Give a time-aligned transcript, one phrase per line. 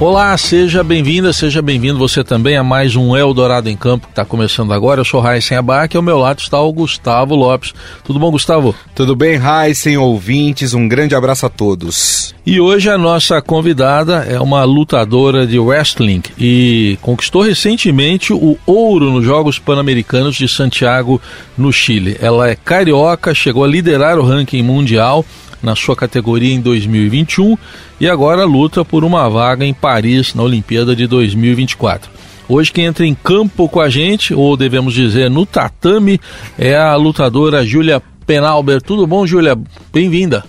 [0.00, 4.24] Olá, seja bem-vinda, seja bem-vindo você também a mais um Eldorado em Campo que está
[4.24, 5.02] começando agora.
[5.02, 7.74] Eu sou Raíssen Abac e ao meu lado está o Gustavo Lopes.
[8.02, 8.74] Tudo bom, Gustavo?
[8.94, 12.34] Tudo bem, Raíssen, ouvintes, um grande abraço a todos.
[12.46, 19.10] E hoje a nossa convidada é uma lutadora de wrestling e conquistou recentemente o ouro
[19.12, 21.20] nos Jogos Pan-Americanos de Santiago,
[21.58, 22.16] no Chile.
[22.22, 25.26] Ela é carioca, chegou a liderar o ranking mundial
[25.62, 27.56] na sua categoria em 2021
[28.00, 32.10] e agora luta por uma vaga em Paris na Olimpíada de 2024.
[32.48, 36.20] Hoje quem entra em campo com a gente, ou devemos dizer no tatame,
[36.58, 38.82] é a lutadora Júlia Penalber.
[38.82, 39.56] Tudo bom, Júlia?
[39.92, 40.44] Bem-vinda.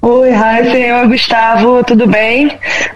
[0.00, 2.50] Oi, Raíssen, oi, Gustavo, tudo bem?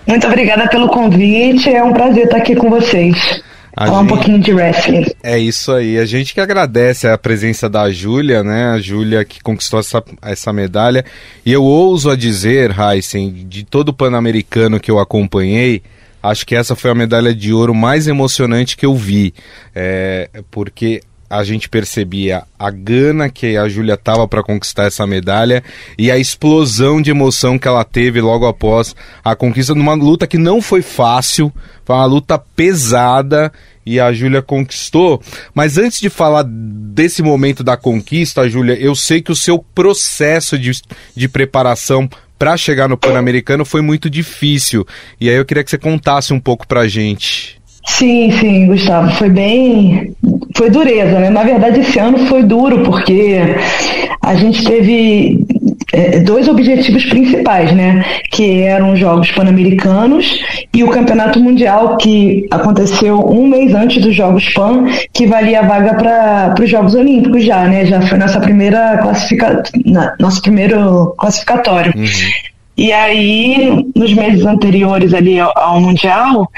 [0.06, 3.42] Muito obrigada pelo convite, é um prazer estar aqui com vocês.
[3.74, 4.12] A Falar gente...
[4.12, 5.06] um pouquinho de wrestling.
[5.22, 5.98] É isso aí.
[5.98, 8.66] A gente que agradece a presença da Júlia, né?
[8.66, 11.04] A Júlia que conquistou essa, essa medalha.
[11.44, 15.82] E eu ouso a dizer, Heisen, de todo o Pan-Americano que eu acompanhei,
[16.22, 19.32] acho que essa foi a medalha de ouro mais emocionante que eu vi.
[19.74, 21.00] É, porque
[21.32, 25.64] a gente percebia a gana que a Júlia tava para conquistar essa medalha
[25.96, 30.36] e a explosão de emoção que ela teve logo após a conquista numa luta que
[30.36, 31.50] não foi fácil,
[31.86, 33.50] foi uma luta pesada
[33.84, 35.22] e a Júlia conquistou.
[35.54, 40.58] Mas antes de falar desse momento da conquista, Júlia, eu sei que o seu processo
[40.58, 40.72] de,
[41.16, 44.86] de preparação para chegar no Pan-Americano foi muito difícil.
[45.18, 47.61] E aí eu queria que você contasse um pouco pra gente.
[47.86, 50.14] Sim, sim, Gustavo, foi bem.
[50.56, 51.30] Foi dureza, né?
[51.30, 53.38] Na verdade, esse ano foi duro, porque
[54.20, 55.44] a gente teve
[55.92, 58.04] é, dois objetivos principais, né?
[58.30, 60.40] Que eram os Jogos Pan-Americanos
[60.72, 65.66] e o Campeonato Mundial, que aconteceu um mês antes dos Jogos Pan, que valia a
[65.66, 67.84] vaga para os Jogos Olímpicos já, né?
[67.84, 69.62] Já foi nossa primeira classifica...
[70.20, 71.92] nosso primeiro classificatório.
[71.96, 72.04] Uhum.
[72.76, 76.48] E aí, nos meses anteriores ali ao, ao Mundial,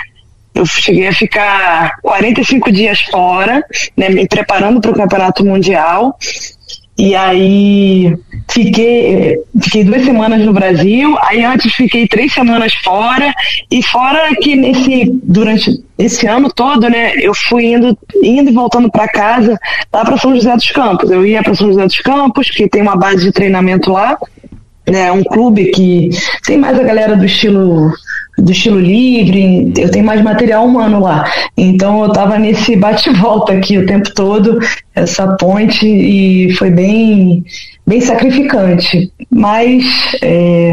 [0.55, 3.65] eu cheguei a ficar 45 dias fora,
[3.97, 6.17] né, me preparando para o Campeonato Mundial.
[6.97, 8.17] E aí
[8.49, 13.35] fiquei, fiquei duas semanas no Brasil, aí antes fiquei três semanas fora,
[13.69, 18.89] e fora que nesse, durante esse ano todo, né, eu fui indo, indo e voltando
[18.93, 19.59] para casa,
[19.93, 21.11] lá para São José dos Campos.
[21.11, 24.17] Eu ia para São José dos Campos, que tem uma base de treinamento lá,
[24.89, 26.11] né, um clube que
[26.47, 27.93] tem mais a galera do estilo
[28.39, 31.25] do estilo livre, eu tenho mais material humano lá.
[31.57, 34.59] Então eu estava nesse bate-volta aqui o tempo todo,
[34.95, 37.45] essa ponte, e foi bem,
[37.87, 39.11] bem sacrificante.
[39.31, 39.85] Mas
[40.23, 40.73] é,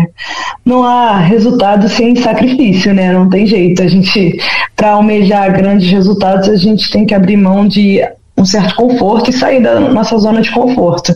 [0.66, 3.12] não há resultado sem sacrifício, né?
[3.12, 3.82] Não tem jeito.
[3.82, 4.38] A gente,
[4.76, 8.02] para almejar grandes resultados, a gente tem que abrir mão de
[8.38, 11.16] um certo conforto e sair da nossa zona de conforto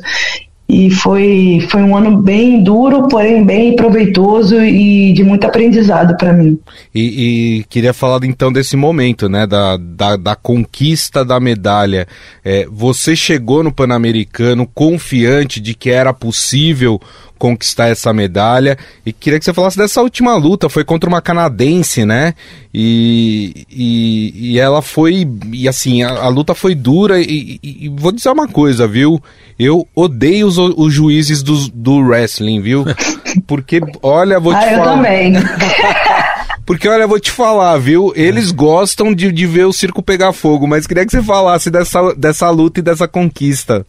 [0.67, 6.33] e foi, foi um ano bem duro, porém bem proveitoso e de muito aprendizado para
[6.33, 6.59] mim.
[6.93, 12.07] E, e, queria falar então desse momento, né, da, da, da conquista da medalha.
[12.43, 16.99] É, você chegou no Pan-Americano confiante de que era possível
[17.37, 18.77] conquistar essa medalha.
[19.05, 22.33] E queria que você falasse dessa última luta, foi contra uma canadense, né?
[22.73, 25.27] E, e, e ela foi.
[25.51, 27.19] E assim, a, a luta foi dura.
[27.19, 29.21] E, e, vou dizer uma coisa, viu?
[29.57, 32.85] Eu odeio os, os juízes do, do wrestling, viu?
[33.47, 34.77] Porque, olha, vou te ah, falar.
[34.77, 35.33] Eu também.
[36.65, 38.11] Porque, olha, vou te falar, viu?
[38.15, 42.13] Eles gostam de, de ver o circo pegar fogo, mas queria que você falasse dessa,
[42.15, 43.85] dessa luta e dessa conquista.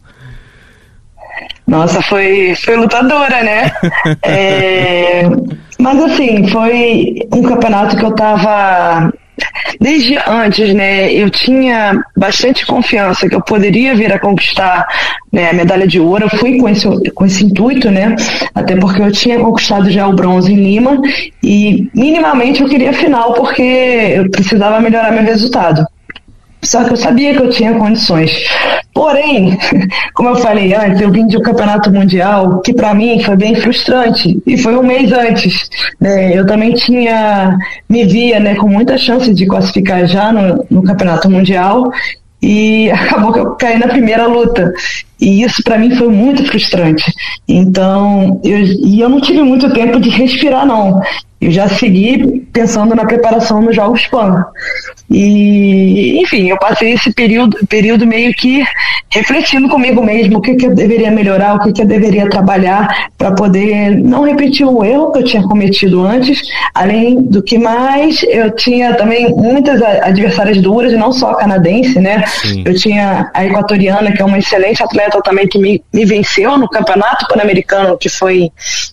[1.65, 3.71] Nossa, foi, foi lutadora, né?
[4.23, 5.23] é,
[5.79, 9.11] mas assim, foi um campeonato que eu tava
[9.79, 14.87] desde antes, né, eu tinha bastante confiança que eu poderia vir a conquistar
[15.31, 16.25] né, a medalha de ouro.
[16.25, 18.15] Eu fui com esse, com esse intuito, né,
[18.53, 20.99] até porque eu tinha conquistado já o bronze em Lima
[21.43, 25.85] e minimamente eu queria a final porque eu precisava melhorar meu resultado.
[26.67, 28.29] Só que eu sabia que eu tinha condições.
[28.93, 29.57] Porém,
[30.13, 33.55] como eu falei antes, eu vim de um campeonato mundial que para mim foi bem
[33.55, 35.69] frustrante e foi um mês antes.
[35.99, 36.37] Né?
[36.37, 41.29] Eu também tinha me via né, com muita chance de classificar já no, no campeonato
[41.29, 41.89] mundial
[42.41, 44.73] e acabou que eu caí na primeira luta.
[45.19, 47.03] E isso para mim foi muito frustrante.
[47.47, 51.01] Então, eu, e eu não tive muito tempo de respirar, não.
[51.39, 54.45] eu já segui pensando na preparação nos Jogos Pan.
[55.09, 58.63] E, enfim, eu passei esse período, período meio que
[59.09, 63.09] refletindo comigo mesmo o que, que eu deveria melhorar, o que, que eu deveria trabalhar
[63.17, 66.41] para poder não repetir o erro que eu tinha cometido antes.
[66.73, 72.25] Além do que mais, eu tinha também muitas adversárias duras, não só a canadense, né?
[72.27, 72.63] Sim.
[72.65, 76.69] Eu tinha a equatoriana, que é uma excelente atleta também, que me, me venceu no
[76.69, 78.51] Campeonato Pan-Americano, que foi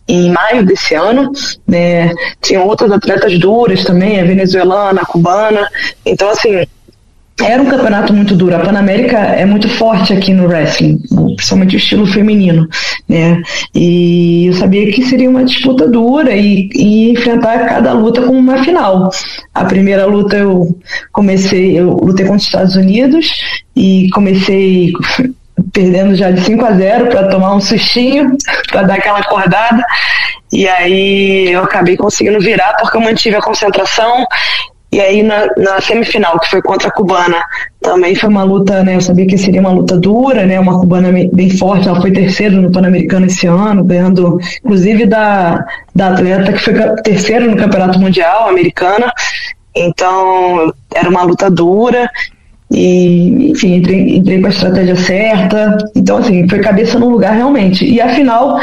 [0.08, 1.30] em maio desse ano.
[1.66, 2.12] Né?
[2.40, 5.68] Tinha outras atletas duras também, a venezuelana, a cubana.
[6.04, 6.64] Então, assim,
[7.42, 8.54] era um campeonato muito duro.
[8.54, 10.98] A Panamérica é muito forte aqui no wrestling,
[11.34, 12.68] principalmente o estilo feminino,
[13.08, 13.42] né?
[13.74, 18.62] E eu sabia que seria uma disputa dura e, e, enfrentar cada luta como uma
[18.62, 19.10] final.
[19.52, 20.78] A primeira luta eu
[21.12, 23.32] comecei, eu lutei contra os Estados Unidos
[23.74, 24.92] e comecei
[25.72, 28.36] perdendo já de 5 a 0 para tomar um sustinho,
[28.70, 29.84] para dar aquela acordada.
[30.52, 34.26] E aí eu acabei conseguindo virar porque eu mantive a concentração
[34.94, 37.42] e aí na, na, semifinal, que foi contra a cubana,
[37.80, 38.94] também foi uma luta, né?
[38.94, 40.60] Eu sabia que seria uma luta dura, né?
[40.60, 46.10] Uma cubana bem forte, ela foi terceiro no Pan-Americano esse ano, ganhando, inclusive, da, da
[46.10, 49.12] atleta que foi terceiro no Campeonato Mundial americana.
[49.74, 52.08] Então, era uma luta dura
[52.74, 55.78] e, enfim, entrei, entrei com a estratégia certa.
[55.94, 57.84] Então, assim, foi cabeça no lugar realmente.
[57.84, 58.58] E afinal,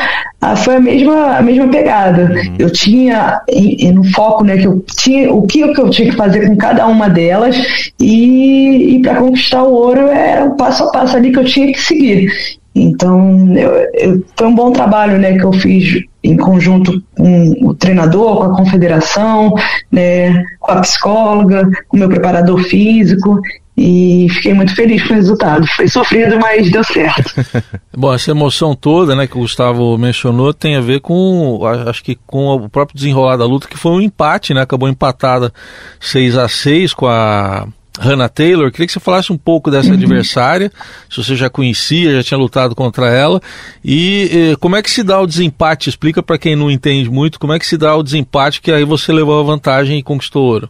[0.57, 2.23] foi a mesma, a mesma pegada.
[2.23, 2.55] Uhum.
[2.59, 6.09] Eu tinha e, e no foco, né, que eu tinha o que, que eu tinha
[6.09, 7.55] que fazer com cada uma delas
[7.99, 11.71] e, e para conquistar o ouro era o passo a passo ali que eu tinha
[11.71, 12.29] que seguir.
[12.73, 17.73] Então, eu, eu, foi um bom trabalho né, que eu fiz em conjunto com o
[17.73, 19.53] treinador, com a confederação,
[19.91, 23.39] né, com a psicóloga, com o meu preparador físico
[23.75, 25.65] e fiquei muito feliz com o resultado.
[25.75, 27.33] Foi sofrido, mas deu certo.
[27.95, 32.17] Bom, essa emoção toda, né, que o Gustavo mencionou, tem a ver com, acho que
[32.27, 35.53] com o próprio desenrolar da luta, que foi um empate, né, acabou empatada
[35.99, 37.67] 6 a 6 com a
[37.99, 38.71] Hannah Taylor.
[38.71, 39.95] Queria que você falasse um pouco dessa uhum.
[39.95, 40.71] adversária,
[41.09, 43.41] se você já conhecia, já tinha lutado contra ela,
[43.83, 45.89] e eh, como é que se dá o desempate?
[45.89, 48.83] Explica para quem não entende muito, como é que se dá o desempate que aí
[48.83, 50.69] você levou a vantagem e conquistou ouro.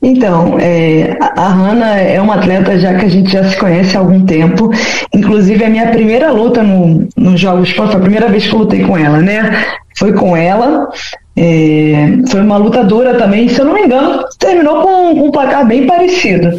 [0.00, 4.00] Então, é, a Hanna é uma atleta já que a gente já se conhece há
[4.00, 4.70] algum tempo.
[5.12, 8.84] Inclusive, a minha primeira luta no, nos Jogos foi a primeira vez que eu lutei
[8.84, 9.64] com ela, né?
[9.96, 10.88] Foi com ela.
[11.36, 15.30] É, foi uma luta dura também, se eu não me engano, terminou com, com um
[15.30, 16.56] placar bem parecido.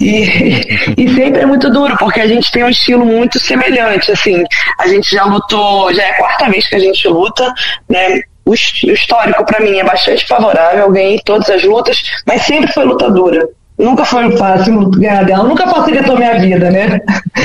[0.00, 0.62] E,
[0.96, 4.44] e sempre é muito duro, porque a gente tem um estilo muito semelhante, assim.
[4.78, 7.52] A gente já lutou, já é a quarta vez que a gente luta,
[7.88, 8.22] né?
[8.50, 12.84] O histórico para mim é bastante favorável, eu ganhei todas as lutas, mas sempre foi
[12.84, 13.48] lutadora.
[13.78, 17.00] Nunca foi fácil ganhar dela, nunca facilitou minha vida, né?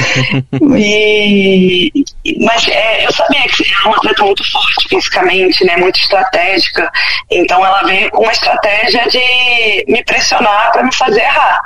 [0.75, 1.91] e,
[2.39, 5.77] mas é, eu sabia que ela é uma atleta muito forte fisicamente, né?
[5.77, 6.91] Muito estratégica.
[7.29, 11.61] Então ela veio com uma estratégia de me pressionar para me fazer errar.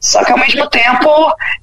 [0.00, 1.08] Só que ao mesmo tempo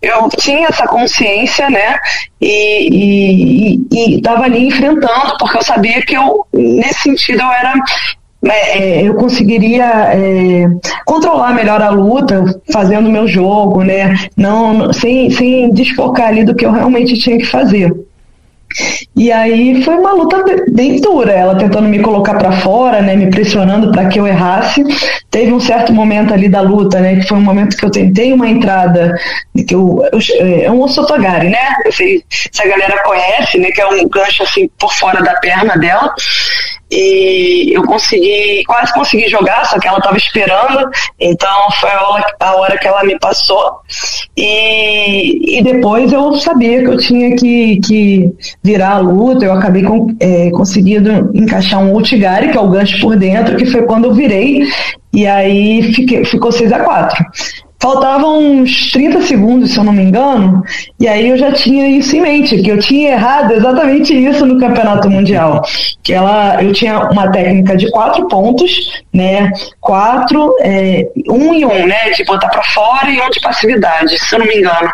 [0.01, 1.97] eu tinha essa consciência, né?
[2.41, 7.74] E estava ali enfrentando, porque eu sabia que eu, nesse sentido, eu era
[8.45, 10.65] é, é, eu conseguiria é,
[11.06, 14.18] controlar melhor a luta fazendo meu jogo, né?
[14.35, 17.94] Não, sem, sem desfocar ali do que eu realmente tinha que fazer.
[19.16, 23.30] E aí foi uma luta bem dura, ela tentando me colocar para fora, né, me
[23.30, 24.84] pressionando para que eu errasse.
[25.30, 28.34] Teve um certo momento ali da luta, né, que foi um momento que eu tentei
[28.34, 29.16] uma entrada,
[29.68, 30.20] que eu, eu
[30.64, 31.75] é um osotogari, né?
[31.86, 35.34] Não sei se a galera conhece, né, que é um gancho assim por fora da
[35.36, 36.14] perna dela
[36.95, 42.35] e eu consegui, quase consegui jogar, só que ela estava esperando, então foi a hora,
[42.40, 43.80] a hora, que ela me passou.
[44.38, 48.31] E, e depois eu sabia que eu tinha que, que
[48.64, 53.00] virar a luta, eu acabei com, é, conseguindo encaixar um Ultigari, que é o gancho
[53.02, 54.64] por dentro, que foi quando eu virei,
[55.12, 57.26] e aí fiquei, ficou 6 a 4
[57.83, 60.63] faltavam uns 30 segundos, se eu não me engano,
[60.97, 64.57] e aí eu já tinha isso em mente, que eu tinha errado exatamente isso no
[64.57, 65.61] Campeonato Mundial.
[66.02, 69.52] Que ela, eu tinha uma técnica de quatro pontos, né?
[69.81, 72.11] Quatro, é, um e um, né?
[72.11, 74.90] De botar para fora e um de passividade, se eu não me engano.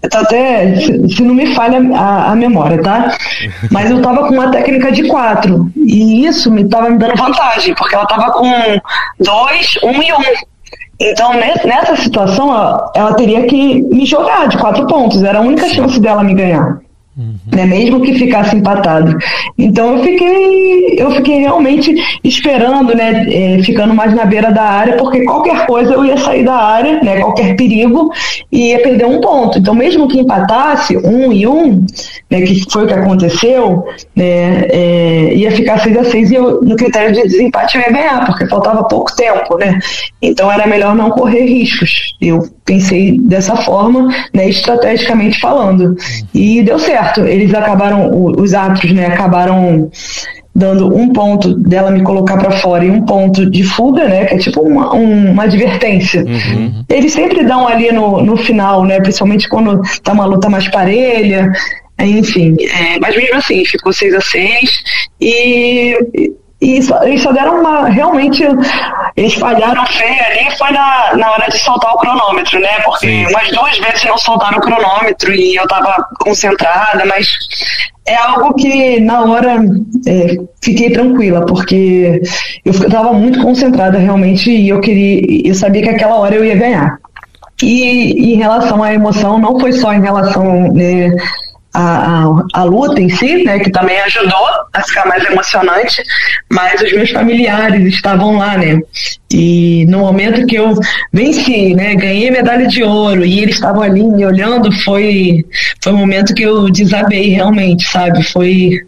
[0.00, 3.12] Eu tô até, se, não me falha a, a, memória, tá?
[3.72, 5.68] Mas eu tava com uma técnica de quatro.
[5.76, 8.48] E isso me tava me dando vantagem, porque ela tava com
[9.18, 10.50] dois, um e um.
[11.00, 15.22] Então, nessa situação, ela, ela, teria que me jogar de quatro pontos.
[15.22, 16.78] Era a única chance dela me ganhar.
[17.16, 17.36] Uhum.
[17.54, 19.16] Né, mesmo que ficasse empatado.
[19.58, 24.96] Então eu fiquei, eu fiquei realmente esperando, né, é, ficando mais na beira da área,
[24.96, 28.10] porque qualquer coisa eu ia sair da área, né, qualquer perigo,
[28.50, 29.58] e ia perder um ponto.
[29.58, 31.84] Então mesmo que empatasse um e um,
[32.30, 36.60] né, que foi o que aconteceu, né, é, ia ficar 6 a 6 e eu,
[36.62, 39.78] no critério de desempate eu ia ganhar, porque faltava pouco tempo, né?
[40.22, 42.14] Então era melhor não correr riscos.
[42.20, 45.96] Eu pensei dessa forma, né, estrategicamente falando.
[46.34, 47.22] E deu certo.
[47.22, 49.90] Eles acabaram, os árbitros, né, acabaram
[50.60, 54.34] dando um ponto dela me colocar para fora e um ponto de fuga, né, que
[54.34, 56.22] é tipo uma, um, uma advertência.
[56.22, 56.84] Uhum.
[56.88, 61.50] Eles sempre dão ali no, no final, né, principalmente quando tá uma luta mais parelha,
[61.98, 62.56] enfim.
[62.60, 64.70] É, mas mesmo assim, ficou 6 a 6
[65.20, 65.96] e
[66.60, 67.88] e só, eles só deram uma.
[67.88, 68.44] Realmente,
[69.16, 72.80] eles falharam feio ali, foi na, na hora de soltar o cronômetro, né?
[72.84, 73.26] Porque Sim.
[73.26, 77.26] umas duas vezes não soltaram o cronômetro e eu tava concentrada, mas
[78.06, 79.56] é algo que na hora
[80.06, 82.20] é, fiquei tranquila, porque
[82.64, 85.48] eu estava muito concentrada realmente e eu queria.
[85.48, 86.98] Eu sabia que aquela hora eu ia ganhar.
[87.62, 90.72] E em relação à emoção, não foi só em relação.
[90.72, 91.10] Né,
[91.72, 96.02] a, a, a, luta em si, né, que também ajudou a ficar mais emocionante,
[96.50, 98.80] mas os meus familiares estavam lá, né,
[99.32, 100.74] e no momento que eu
[101.12, 105.44] venci, né, ganhei medalha de ouro e eles estavam ali me olhando, foi
[105.82, 108.80] foi um momento que eu desabei realmente, sabe, foi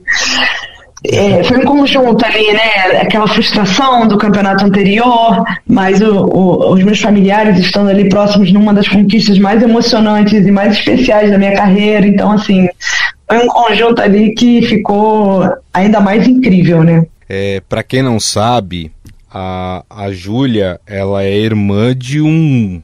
[1.04, 3.00] é, foi um conjunto ali, né?
[3.00, 8.72] Aquela frustração do campeonato anterior, mas o, o, os meus familiares estando ali próximos numa
[8.72, 12.06] das conquistas mais emocionantes e mais especiais da minha carreira.
[12.06, 12.68] Então, assim,
[13.28, 15.42] foi um conjunto ali que ficou
[15.74, 17.04] ainda mais incrível, né?
[17.28, 18.92] É, Para quem não sabe,
[19.32, 22.80] a, a Júlia, ela é irmã de um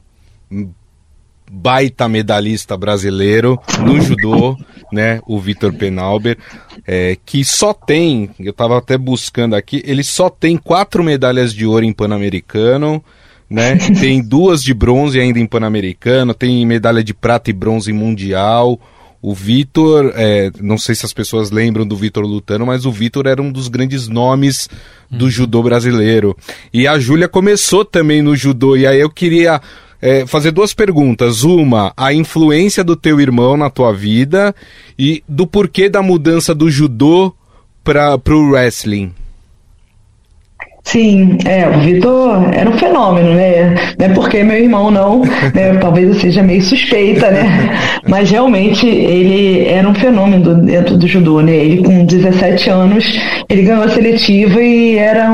[1.49, 4.57] baita medalhista brasileiro no judô,
[4.91, 6.37] né, o Vitor Penalber,
[6.85, 11.65] é, que só tem, eu estava até buscando aqui, ele só tem quatro medalhas de
[11.65, 13.03] ouro em Pan-Americano,
[13.49, 18.79] né, tem duas de bronze ainda em Pan-Americano, tem medalha de prata e bronze Mundial,
[19.21, 23.27] o Vitor, é, não sei se as pessoas lembram do Vitor lutando, mas o Vitor
[23.27, 24.69] era um dos grandes nomes
[25.11, 26.37] do judô brasileiro.
[26.73, 29.61] E a Júlia começou também no judô, e aí eu queria
[30.01, 31.43] é, fazer duas perguntas.
[31.43, 34.53] Uma, a influência do teu irmão na tua vida
[34.97, 37.33] e do porquê da mudança do judô
[37.83, 39.13] para o wrestling.
[40.83, 43.75] Sim, é, o Vitor era um fenômeno, né?
[43.99, 45.21] Não é porque meu irmão não,
[45.53, 45.77] né?
[45.79, 47.77] talvez eu seja meio suspeita, né?
[48.07, 51.55] Mas realmente ele era um fenômeno dentro do judô, né?
[51.55, 53.05] Ele com 17 anos,
[53.47, 55.29] ele ganhou a seletiva e era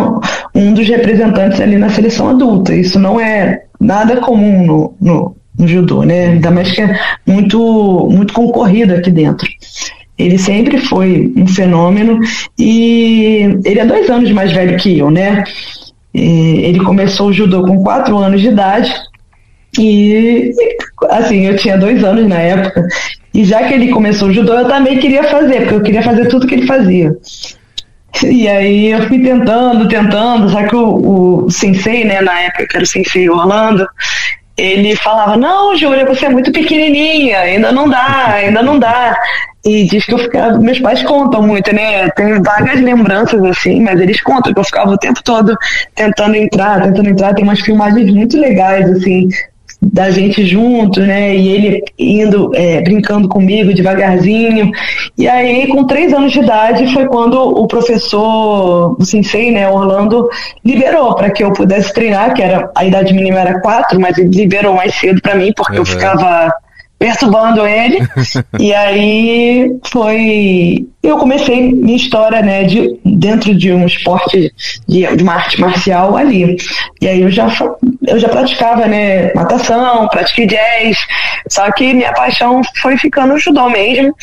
[0.53, 2.75] um dos representantes ali na seleção adulta.
[2.75, 6.27] Isso não é nada comum no, no, no judô, né?
[6.27, 9.48] Ainda mais que é muito, muito concorrido aqui dentro.
[10.17, 12.20] Ele sempre foi um fenômeno
[12.58, 15.44] e ele é dois anos mais velho que eu, né?
[16.13, 18.94] E ele começou o judô com quatro anos de idade
[19.77, 20.51] e,
[21.10, 22.88] assim, eu tinha dois anos na época.
[23.34, 26.27] E já que ele começou o judô, eu também queria fazer, porque eu queria fazer
[26.27, 27.13] tudo que ele fazia.
[28.24, 32.75] E aí eu fui tentando, tentando, só que o, o sensei, né, na época que
[32.77, 33.88] era o sensei Orlando,
[34.57, 39.15] ele falava, não, Júlia, você é muito pequenininha, ainda não dá, ainda não dá.
[39.65, 42.07] E diz que eu ficava, meus pais contam muito, né?
[42.12, 45.57] Tem vagas lembranças assim, mas eles contam que eu ficava o tempo todo
[45.95, 47.34] tentando entrar, tentando entrar.
[47.34, 49.27] Tem umas filmagens muito legais, assim,
[49.82, 51.36] da gente junto, né?
[51.36, 54.72] E ele indo, é, brincando comigo devagarzinho.
[55.17, 60.29] E aí, com três anos de idade, foi quando o professor, o sensei, né, Orlando,
[60.63, 64.29] liberou para que eu pudesse treinar, que era a idade mínima era quatro, mas ele
[64.29, 65.79] liberou mais cedo para mim, porque uhum.
[65.79, 66.53] eu ficava
[66.98, 68.00] perturbando ele.
[68.60, 70.86] e aí foi.
[71.04, 74.52] Eu comecei minha história, né, de, dentro de um esporte,
[74.88, 76.58] de, de uma arte marcial ali.
[77.00, 77.48] E aí eu já,
[78.08, 80.98] eu já praticava, né, natação, pratiquei jazz,
[81.50, 84.16] só que minha paixão foi ficando judô mesmo.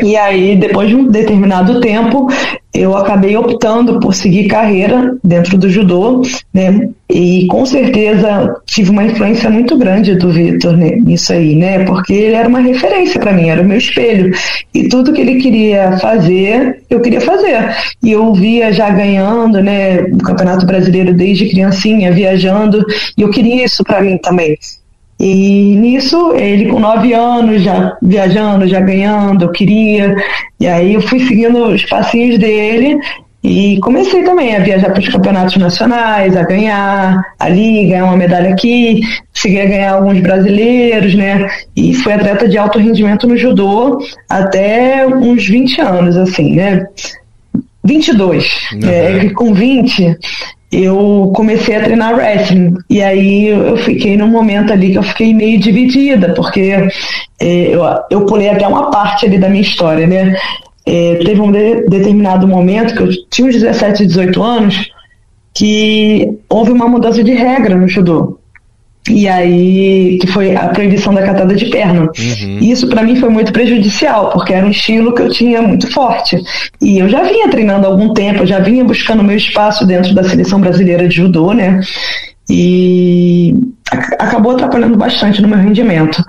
[0.00, 2.28] E aí, depois de um determinado tempo,
[2.74, 6.22] eu acabei optando por seguir carreira dentro do judô,
[6.52, 6.88] né?
[7.08, 11.84] E com certeza tive uma influência muito grande do Vitor né, nisso aí, né?
[11.84, 14.34] Porque ele era uma referência para mim, era o meu espelho.
[14.74, 17.76] E tudo que ele queria fazer, eu queria fazer.
[18.02, 22.84] E eu via já ganhando, né, o Campeonato Brasileiro desde criancinha, viajando,
[23.16, 24.58] e eu queria isso para mim também.
[25.18, 30.14] E nisso, ele com nove anos, já viajando, já ganhando, eu queria.
[30.60, 32.98] E aí eu fui seguindo os passinhos dele
[33.42, 38.50] E comecei também a viajar para os campeonatos nacionais, a ganhar ali, ganhar uma medalha
[38.50, 39.02] aqui,
[39.34, 41.46] cheguei a ganhar alguns brasileiros, né?
[41.76, 43.98] E fui atleta de alto rendimento no judô
[44.30, 46.86] até uns 20 anos, assim, né?
[47.84, 48.50] 22.
[48.72, 48.88] Uhum.
[48.88, 50.16] É, com 20
[50.82, 52.74] eu comecei a treinar wrestling.
[52.90, 56.88] E aí eu fiquei num momento ali que eu fiquei meio dividida, porque
[57.40, 60.36] é, eu, eu pulei até uma parte ali da minha história, né?
[60.86, 64.90] É, teve um de, determinado momento que eu tinha uns 17, 18 anos
[65.54, 68.38] que houve uma mudança de regra no judô.
[69.10, 72.02] E aí, que foi a proibição da catada de perna.
[72.02, 72.58] Uhum.
[72.60, 76.42] Isso para mim foi muito prejudicial, porque era um estilo que eu tinha muito forte.
[76.80, 80.14] E eu já vinha treinando há algum tempo, eu já vinha buscando meu espaço dentro
[80.14, 81.80] da seleção brasileira de judô, né?
[82.48, 83.54] E
[84.18, 86.24] acabou atrapalhando bastante no meu rendimento.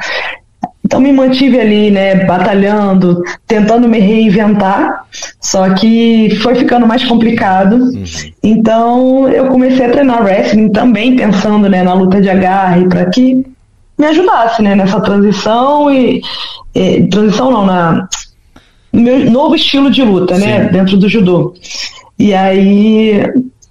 [0.85, 5.03] Então me mantive ali, né, batalhando, tentando me reinventar,
[5.41, 7.75] só que foi ficando mais complicado.
[7.75, 8.03] Uhum.
[8.43, 13.43] Então eu comecei a treinar wrestling também pensando, né, na luta de agarre para que
[13.97, 16.21] me ajudasse, né, nessa transição e,
[16.75, 18.07] e transição não, na
[18.93, 20.47] meu novo estilo de luta, né, Sim.
[20.47, 21.55] né, dentro do judô.
[22.17, 23.23] E aí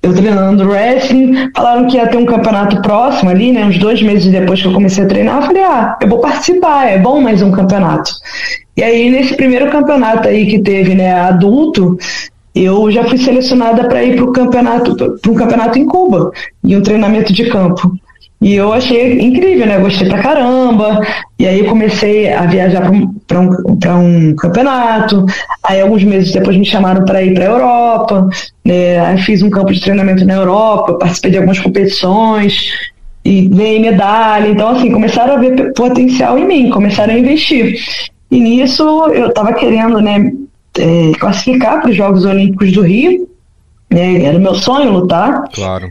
[0.04, 3.64] eu treinando wrestling, falaram que ia ter um campeonato próximo ali, né?
[3.64, 6.87] Uns dois meses depois que eu comecei a treinar, eu falei, ah, eu vou participar,
[6.87, 8.12] é bom mais um campeonato.
[8.76, 11.96] E aí, nesse primeiro campeonato aí que teve, né, adulto,
[12.54, 16.30] eu já fui selecionada para ir para o campeonato, para um campeonato em Cuba,
[16.62, 17.96] e um treinamento de campo.
[18.44, 19.78] E eu achei incrível, né?
[19.78, 21.00] Gostei pra caramba.
[21.38, 22.90] E aí comecei a viajar
[23.26, 25.24] para um, um, um campeonato.
[25.62, 28.28] Aí alguns meses depois me chamaram para ir para a Europa.
[28.62, 29.00] Né?
[29.00, 32.68] Aí fiz um campo de treinamento na Europa, participei de algumas competições
[33.24, 34.48] e ganhei medalha.
[34.48, 37.82] Então, assim, começaram a ver potencial em mim, começaram a investir.
[38.30, 40.30] E nisso eu estava querendo, né,
[40.78, 43.26] é, classificar para os Jogos Olímpicos do Rio.
[43.90, 44.22] Né?
[44.24, 45.44] Era meu sonho lutar.
[45.54, 45.90] Claro.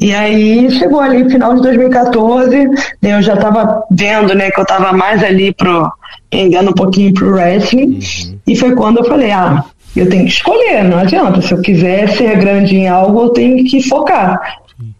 [0.00, 2.68] E aí chegou ali final de 2014,
[3.02, 5.90] eu já estava vendo, né, que eu estava mais ali pro
[6.30, 8.00] pegando um pouquinho pro wrestling.
[8.00, 8.38] Uhum.
[8.46, 11.40] E foi quando eu falei, ah, eu tenho que escolher, não adianta.
[11.40, 14.40] Se eu quiser ser grande em algo, eu tenho que focar.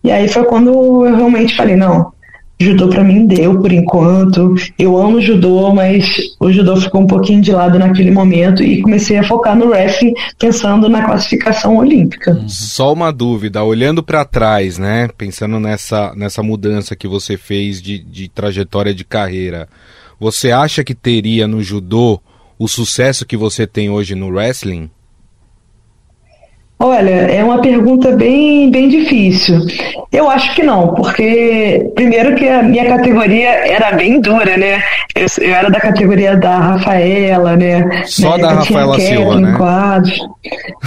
[0.03, 2.13] E aí foi quando eu realmente falei, não,
[2.59, 4.55] judô para mim deu por enquanto.
[4.79, 9.19] Eu amo judô, mas o judô ficou um pouquinho de lado naquele momento e comecei
[9.19, 12.43] a focar no wrestling pensando na classificação olímpica.
[12.47, 17.99] Só uma dúvida, olhando para trás, né, pensando nessa nessa mudança que você fez de,
[17.99, 19.69] de trajetória de carreira,
[20.19, 22.21] você acha que teria no judô
[22.59, 24.89] o sucesso que você tem hoje no wrestling?
[26.79, 29.61] Olha, é uma pergunta bem, bem difícil.
[30.13, 34.83] Eu acho que não, porque primeiro que a minha categoria era bem dura, né?
[35.15, 38.03] Eu, eu era da categoria da Rafaela, né?
[38.07, 39.55] Só da Rafaela Silva, né?
[39.57, 40.19] Quadros.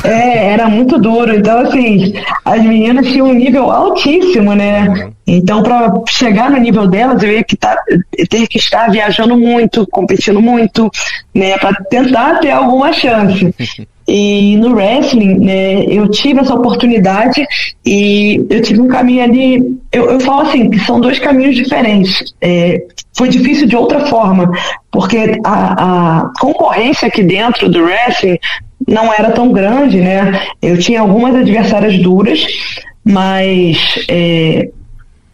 [0.03, 1.33] É, era muito duro.
[1.33, 4.87] Então, assim, as meninas tinham um nível altíssimo, né?
[4.89, 5.16] Uhum.
[5.27, 7.77] Então, para chegar no nível delas, eu ia que tá,
[8.29, 10.89] ter que estar viajando muito, competindo muito,
[11.35, 11.57] né?
[11.57, 13.53] Para tentar ter alguma chance.
[14.09, 17.45] E no wrestling, né, eu tive essa oportunidade
[17.85, 19.77] e eu tive um caminho ali.
[19.91, 22.33] Eu, eu falo assim, que são dois caminhos diferentes.
[22.39, 24.49] É, foi difícil de outra forma,
[24.89, 28.39] porque a, a concorrência aqui dentro do wrestling
[28.87, 30.41] não era tão grande, né?
[30.61, 32.47] Eu tinha algumas adversárias duras,
[33.03, 34.69] mas é,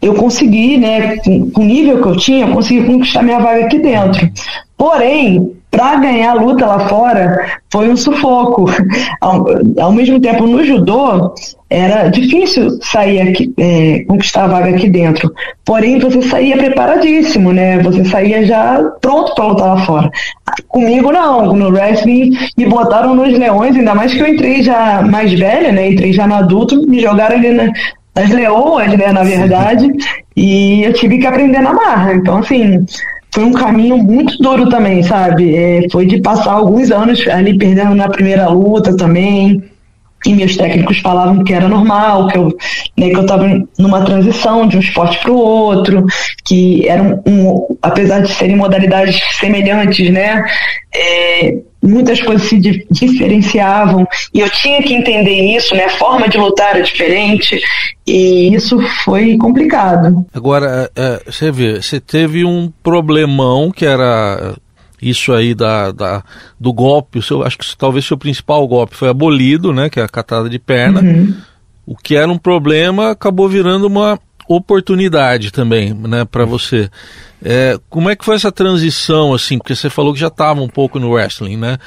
[0.04, 3.78] eu consegui, né, com, o nível que eu tinha, eu consegui conquistar minha vaga aqui
[3.78, 4.30] dentro.
[4.76, 8.66] Porém, para ganhar a luta lá fora foi um sufoco.
[9.20, 9.44] Ao,
[9.80, 11.32] ao, mesmo tempo, no judô,
[11.70, 15.32] era difícil sair aqui, é, conquistar a vaga aqui dentro.
[15.64, 17.78] Porém, você saía preparadíssimo, né?
[17.78, 20.10] Você saía já pronto para lutar lá fora.
[20.68, 21.54] Comigo, não.
[21.54, 25.90] No wrestling, me botaram nos leões, ainda mais que eu entrei já mais velha, né?
[25.90, 27.72] Entrei já no adulto, me jogaram ali na,
[28.14, 29.12] nas leoas, né?
[29.12, 29.90] Na verdade.
[30.36, 32.14] E eu tive que aprender na marra.
[32.14, 32.84] Então, assim,
[33.32, 35.56] foi um caminho muito duro também, sabe?
[35.56, 39.62] É, foi de passar alguns anos ali perdendo na primeira luta também.
[40.26, 42.56] E meus técnicos falavam que era normal, que eu
[42.96, 43.46] né, que eu estava
[43.78, 46.04] numa transição de um esporte para o outro,
[46.44, 50.44] que era um, apesar de serem modalidades semelhantes, né?
[50.94, 52.58] É, muitas coisas se
[52.90, 55.84] diferenciavam e eu tinha que entender isso, né?
[55.84, 57.60] A forma de lutar era diferente
[58.06, 60.24] e isso foi complicado.
[60.32, 64.54] Agora, é, você vê, você teve um problemão que era
[65.08, 66.22] isso aí da, da
[66.58, 69.90] do golpe, o seu, acho que talvez seu principal golpe foi abolido, né?
[69.90, 71.00] Que é a catada de perna.
[71.00, 71.34] Uhum.
[71.86, 76.90] O que era um problema acabou virando uma oportunidade também, né, para você.
[77.42, 80.68] É, como é que foi essa transição, assim, porque você falou que já estava um
[80.68, 81.78] pouco no wrestling, né?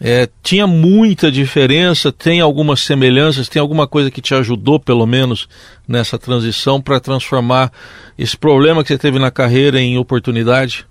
[0.00, 5.48] É, tinha muita diferença, tem algumas semelhanças, tem alguma coisa que te ajudou, pelo menos,
[5.86, 7.72] nessa transição para transformar
[8.18, 10.84] esse problema que você teve na carreira em oportunidade?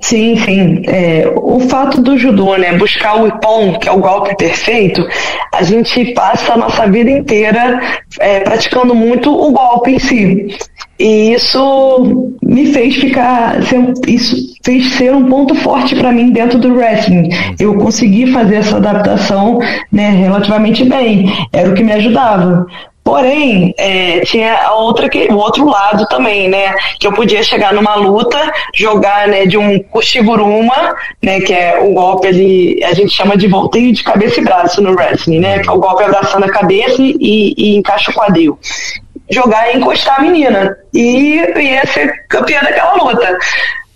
[0.00, 0.82] Sim, sim.
[0.86, 5.06] É, o fato do judô, né, buscar o ippon, que é o golpe perfeito,
[5.54, 7.80] a gente passa a nossa vida inteira
[8.18, 10.56] é, praticando muito o golpe em si.
[10.98, 13.58] E isso me fez ficar,
[14.06, 17.28] isso fez ser um ponto forte para mim dentro do wrestling.
[17.58, 19.58] Eu consegui fazer essa adaptação
[19.90, 22.66] né, relativamente bem, era o que me ajudava.
[23.04, 26.72] Porém, é, tinha outra que, o outro lado também, né?
[27.00, 28.38] Que eu podia chegar numa luta,
[28.72, 31.40] jogar né, de um kushiguruma, né?
[31.40, 34.92] Que é o golpe ali, a gente chama de volteio de cabeça e braço no
[34.92, 35.58] wrestling, né?
[35.58, 38.58] Que é o golpe abraçando a cabeça e, e encaixa o quadril
[39.30, 40.76] jogar e encostar a menina.
[40.92, 43.38] E ia ser campeã daquela luta.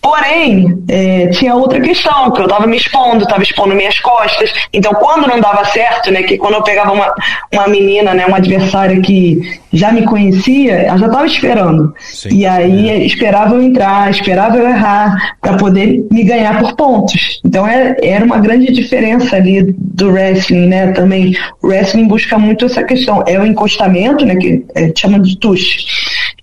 [0.07, 4.53] Porém, é, tinha outra questão, que eu estava me expondo, estava expondo minhas costas.
[4.73, 7.13] Então, quando não dava certo, né, que quando eu pegava uma,
[7.53, 11.93] uma menina, né, uma adversária que já me conhecia, ela já estava esperando.
[11.99, 12.99] Sim, e aí é.
[13.05, 17.41] esperava eu entrar, esperava eu errar, para poder me ganhar por pontos.
[17.45, 21.37] Então, é, era uma grande diferença ali do wrestling, né, também.
[21.61, 23.25] O wrestling busca muito essa questão.
[23.27, 25.85] É o encostamento, né, que é, chama de touch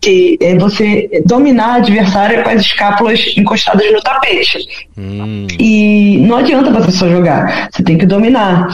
[0.03, 4.59] que é você dominar a adversária com as escápulas encostadas no tapete.
[4.97, 5.47] Hum.
[5.59, 8.67] E não adianta você só jogar, você tem que dominar.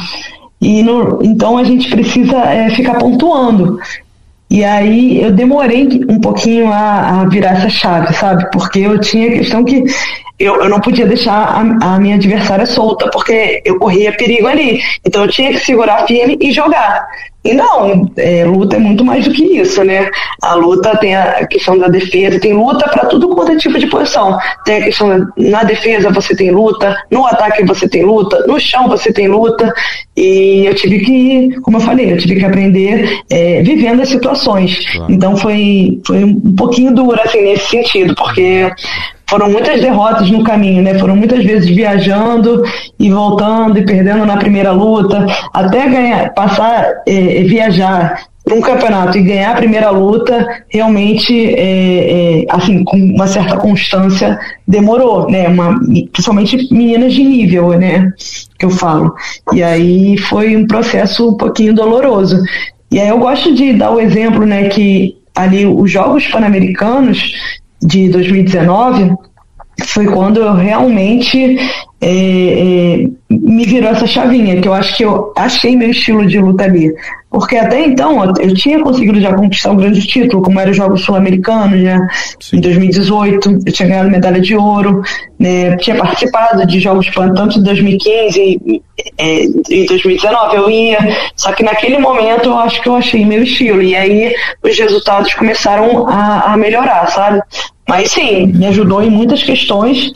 [0.59, 3.79] E no, então a gente precisa é, ficar pontuando.
[4.49, 8.49] E aí eu demorei um pouquinho a, a, virar essa chave, sabe?
[8.51, 9.83] Porque eu tinha a questão que
[10.39, 14.81] eu, eu não podia deixar a, a minha adversária solta, porque eu corria perigo ali.
[15.05, 17.05] Então eu tinha que segurar firme e jogar.
[17.43, 20.09] E não, é, luta é muito mais do que isso, né?
[20.41, 23.87] A luta tem a questão da defesa, tem luta para tudo quanto é tipo de
[23.87, 24.37] posição.
[24.65, 28.59] Tem a questão da, na defesa você tem luta, no ataque você tem luta, no
[28.59, 29.73] chão você tem luta.
[30.17, 34.85] E eu tive que, como eu falei, eu tive que aprender é, vivendo as situações.
[34.91, 35.11] Claro.
[35.11, 38.69] Então foi, foi um pouquinho duro assim nesse sentido, porque
[39.29, 40.97] foram muitas derrotas no caminho, né?
[40.97, 42.63] Foram muitas vezes viajando
[42.99, 49.17] e voltando e perdendo na primeira luta, até ganhar, passar, é, viajar para um campeonato
[49.17, 55.47] e ganhar a primeira luta, realmente, é, é, assim, com uma certa constância, demorou, né?
[55.47, 55.79] Uma,
[56.11, 58.11] principalmente meninas de nível, né?
[58.57, 59.13] Que eu falo.
[59.53, 62.41] E aí foi um processo um pouquinho doloroso.
[62.91, 67.31] E aí eu gosto de dar o exemplo, né, que ali os Jogos Pan-Americanos
[67.81, 69.15] de 2019
[69.85, 71.57] foi quando eu realmente
[72.01, 76.39] é, é, me virou essa chavinha, que eu acho que eu achei meu estilo de
[76.39, 76.91] luta ali.
[77.29, 81.01] Porque até então eu tinha conseguido já conquistar um grande título, como era os Jogos
[81.01, 82.07] Sul-Americanos, né?
[82.51, 85.03] Em 2018, eu tinha ganhado medalha de ouro,
[85.37, 85.77] né?
[85.77, 88.81] tinha participado de Jogos Pan tanto em 2015 e
[89.17, 90.97] é, em 2019 eu ia,
[91.35, 95.33] só que naquele momento eu acho que eu achei meu estilo, e aí os resultados
[95.35, 97.41] começaram a, a melhorar, sabe?
[97.87, 100.13] Mas sim, me ajudou em muitas questões,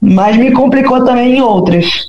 [0.00, 2.08] mas me complicou também em outras.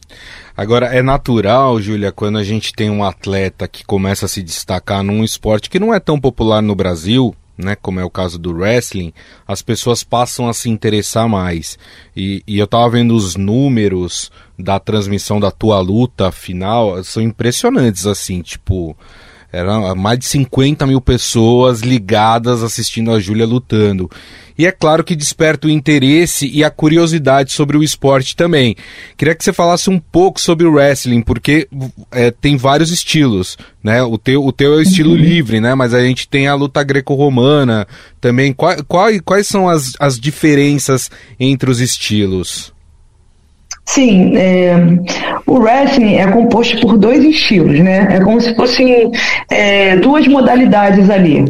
[0.57, 5.03] Agora, é natural, Júlia, quando a gente tem um atleta que começa a se destacar
[5.03, 8.53] num esporte que não é tão popular no Brasil, né, como é o caso do
[8.53, 9.13] wrestling,
[9.45, 11.77] as pessoas passam a se interessar mais.
[12.15, 18.05] E, e eu tava vendo os números da transmissão da tua luta final, são impressionantes,
[18.05, 18.95] assim, tipo,
[19.51, 24.10] eram mais de 50 mil pessoas ligadas assistindo a Júlia lutando.
[24.58, 28.75] E é claro que desperta o interesse e a curiosidade sobre o esporte também.
[29.17, 31.67] Queria que você falasse um pouco sobre o wrestling, porque
[32.12, 34.01] é, tem vários estilos, né?
[34.01, 35.17] O teu, o teu é o estilo uhum.
[35.17, 35.75] livre, né?
[35.75, 37.86] Mas a gente tem a luta greco-romana
[38.21, 38.53] também.
[38.53, 42.74] Qual, qual, quais são as, as diferenças entre os estilos?
[43.85, 44.75] Sim, é,
[45.45, 48.07] o wrestling é composto por dois estilos, né?
[48.11, 49.11] É como se fossem
[49.49, 51.45] é, duas modalidades ali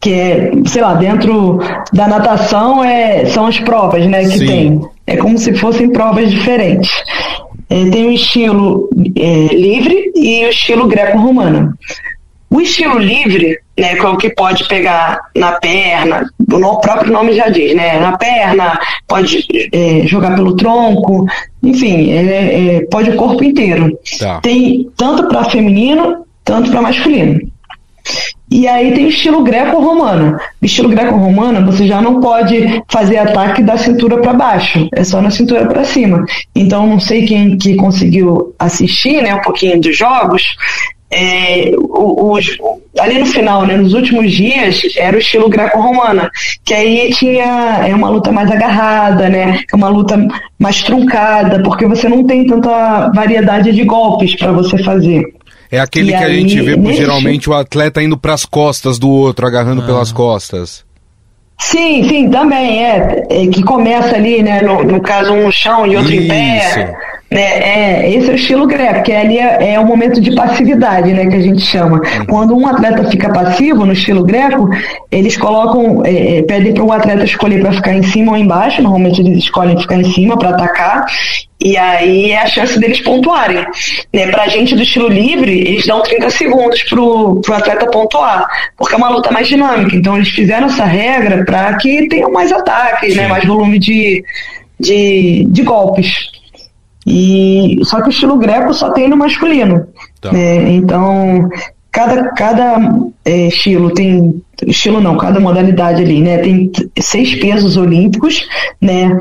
[0.00, 1.58] que é, sei lá, dentro
[1.92, 4.46] da natação é, são as provas, né, que Sim.
[4.46, 4.80] tem.
[5.06, 6.90] É como se fossem provas diferentes.
[7.68, 11.74] É, tem o estilo é, livre e o estilo greco-romano.
[12.50, 17.34] O estilo livre, né, que é o que pode pegar na perna, o próprio nome
[17.34, 21.26] já diz, né, na perna, pode é, jogar pelo tronco,
[21.62, 23.96] enfim, é, é pode o corpo inteiro.
[24.18, 24.40] Tá.
[24.40, 27.40] Tem tanto para feminino, tanto para masculino.
[28.50, 30.38] E aí tem o estilo greco-romano.
[30.62, 35.30] Estilo greco-romano, você já não pode fazer ataque da cintura para baixo, é só na
[35.30, 36.24] cintura para cima.
[36.54, 40.42] Então, não sei quem que conseguiu assistir, né, um pouquinho dos jogos,
[41.10, 42.58] é, os,
[42.98, 46.30] ali no final, né, nos últimos dias, era o estilo greco-romana,
[46.64, 50.18] que aí tinha é uma luta mais agarrada, né, é uma luta
[50.58, 55.24] mais truncada, porque você não tem tanta variedade de golpes para você fazer.
[55.70, 56.98] É aquele e que aí, a gente vê nesse...
[56.98, 59.86] geralmente o atleta indo para as costas do outro, agarrando ah.
[59.86, 60.86] pelas costas.
[61.60, 65.86] Sim, sim, também é, é que começa ali, né, no, no caso um no chão
[65.86, 66.22] e outro Isso.
[66.22, 66.96] em pé.
[67.30, 71.12] Né, é, esse é o estilo greco, que ali é, é o momento de passividade,
[71.12, 72.00] né, que a gente chama.
[72.26, 74.68] Quando um atleta fica passivo no estilo greco,
[75.10, 78.80] eles colocam, é, é pedem para o atleta escolher para ficar em cima ou embaixo.
[78.80, 81.04] Normalmente eles escolhem ficar em cima para atacar.
[81.60, 83.66] E aí é a chance deles pontuarem.
[84.14, 84.28] Né?
[84.28, 88.94] Para a gente do estilo livre, eles dão 30 segundos para o atleta pontuar, porque
[88.94, 89.94] é uma luta mais dinâmica.
[89.94, 93.28] Então eles fizeram essa regra para que tenham mais ataques, né?
[93.28, 94.24] mais volume de,
[94.80, 96.37] de, de golpes.
[97.10, 99.86] E só que o estilo greco só tem no masculino.
[100.20, 100.30] Tá.
[100.30, 100.72] Né?
[100.72, 101.48] Então,
[101.90, 104.42] cada, cada é, estilo tem.
[104.66, 106.38] Estilo não, cada modalidade ali, né?
[106.38, 108.46] Tem seis pesos olímpicos,
[108.80, 109.18] né?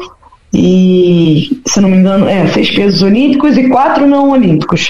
[0.54, 4.89] E, se não me engano, é, seis pesos olímpicos e quatro não olímpicos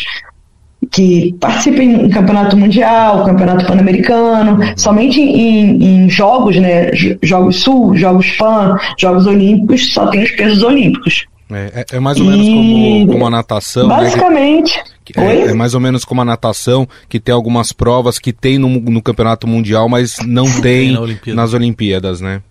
[0.91, 8.31] que participam em campeonato mundial, campeonato pan-americano, somente em, em, jogos, né, jogos sul, jogos
[8.37, 11.25] pan, jogos olímpicos, só tem os pesos olímpicos.
[11.51, 12.53] É, é, é mais ou menos e...
[12.53, 13.87] como, como a natação.
[13.87, 14.77] Né, Basicamente.
[14.77, 14.83] Né?
[15.15, 18.67] É, é, mais ou menos como a natação, que tem algumas provas que tem no,
[18.69, 21.41] no campeonato mundial, mas não tem, tem Olimpíada.
[21.41, 22.41] nas Olimpíadas, né?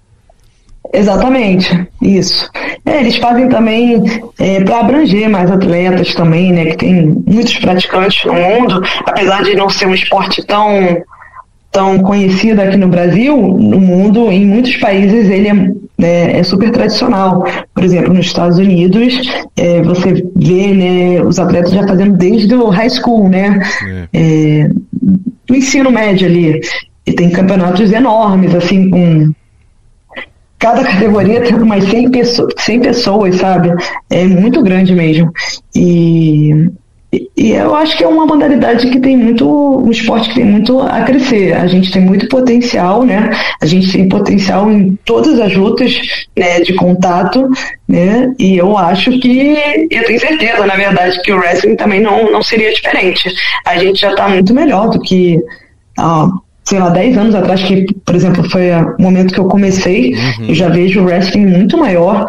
[0.92, 2.48] Exatamente, isso.
[2.84, 4.02] É, eles fazem também
[4.38, 6.66] é, para abranger mais atletas também, né?
[6.66, 11.02] Que tem muitos praticantes no mundo, apesar de não ser um esporte tão
[11.76, 16.70] tão conhecido aqui no Brasil, no mundo, em muitos países ele é, é, é super
[16.70, 17.44] tradicional.
[17.74, 19.14] Por exemplo, nos Estados Unidos,
[19.54, 23.60] é, você vê né, os atletas já fazendo desde o high school, né?
[23.84, 24.08] É.
[24.14, 24.70] é,
[25.50, 26.62] ensino médio ali.
[27.06, 29.32] E tem campeonatos enormes, assim, com
[30.58, 33.70] cada categoria tem umas 100 pessoas, 100 pessoas, sabe?
[34.08, 35.30] É muito grande mesmo.
[35.74, 36.70] E
[37.12, 40.80] e eu acho que é uma modalidade que tem muito, um esporte que tem muito
[40.80, 41.52] a crescer.
[41.54, 43.30] A gente tem muito potencial, né?
[43.60, 45.96] A gente tem potencial em todas as lutas
[46.36, 47.48] né, de contato,
[47.88, 48.34] né?
[48.38, 49.56] E eu acho que,
[49.90, 53.32] eu tenho certeza, na verdade, que o wrestling também não, não seria diferente.
[53.64, 55.38] A gente já está muito melhor do que,
[55.98, 56.28] ah,
[56.64, 60.14] sei lá, 10 anos atrás, que, por exemplo, foi o momento que eu comecei.
[60.14, 60.48] Uhum.
[60.48, 62.26] Eu já vejo o wrestling muito maior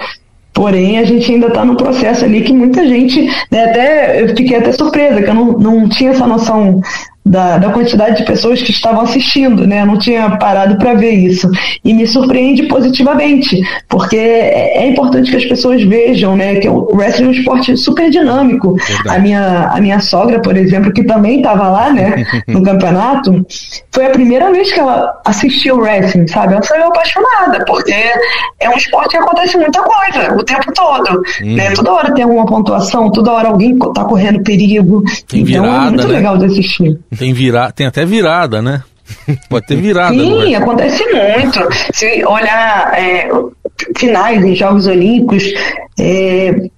[0.58, 4.58] Porém, a gente ainda está no processo ali que muita gente, né, até eu fiquei
[4.58, 6.82] até surpresa, que eu não, não tinha essa noção
[7.28, 9.82] da, da quantidade de pessoas que estavam assistindo, né?
[9.82, 11.50] Eu não tinha parado para ver isso.
[11.84, 16.56] E me surpreende positivamente, porque é, é, importante que as pessoas vejam, né?
[16.56, 18.76] Que o wrestling é um esporte super dinâmico.
[19.08, 22.26] A minha, a minha sogra, por exemplo, que também estava lá, né?
[22.48, 23.46] No campeonato,
[23.92, 26.54] foi a primeira vez que ela assistiu o wrestling, sabe?
[26.54, 27.94] Ela saiu apaixonada, porque
[28.60, 31.22] é um esporte que acontece muita coisa o tempo todo.
[31.42, 31.56] Uhum.
[31.56, 31.72] Né?
[31.72, 35.04] Toda hora tem alguma pontuação, toda hora alguém está correndo perigo.
[35.28, 36.14] Tem então é virada, é muito né?
[36.14, 37.00] legal de assistir.
[37.18, 37.72] Tem, vira...
[37.72, 38.84] tem até virada, né?
[39.50, 40.14] Pode ter virada.
[40.14, 41.60] Sim, acontece muito.
[41.94, 43.30] Se olhar é,
[43.98, 45.44] finais em Jogos Olímpicos,
[46.00, 46.70] é,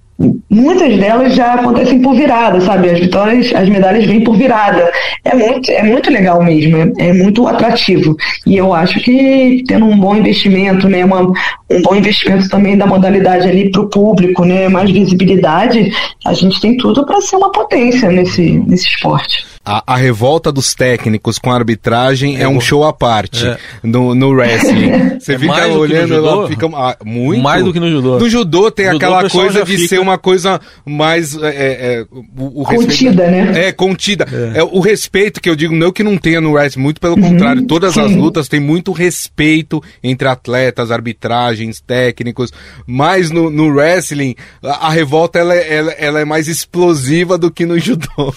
[0.50, 2.90] muitas delas já acontecem por virada, sabe?
[2.90, 4.90] As vitórias, as medalhas vêm por virada.
[5.24, 8.16] É muito, é muito legal mesmo, é, é muito atrativo.
[8.46, 12.86] E eu acho que tendo um bom investimento, né, uma, um bom investimento também da
[12.86, 15.90] modalidade ali para o público, né, mais visibilidade,
[16.26, 19.50] a gente tem tudo para ser uma potência nesse, nesse esporte.
[19.62, 23.58] A, a, revolta dos técnicos com a arbitragem é, é um show à parte é.
[23.82, 25.20] no, no wrestling.
[25.20, 27.42] Você é fica olhando lá, fica ah, muito.
[27.42, 28.18] Mais do que no judô.
[28.18, 29.88] No judô tem aquela coisa de fica...
[29.88, 31.36] ser uma coisa mais.
[31.36, 33.66] É, é, é o, o contida, respeito, né?
[33.66, 34.26] É, contida.
[34.54, 34.62] É.
[34.62, 37.66] o respeito que eu digo, não que não tenha no wrestling, muito pelo uhum, contrário.
[37.66, 38.00] Todas sim.
[38.00, 42.50] as lutas têm muito respeito entre atletas, arbitragens, técnicos.
[42.86, 47.66] Mas no, no wrestling, a, a revolta ela, ela, ela, é mais explosiva do que
[47.66, 48.34] no judô.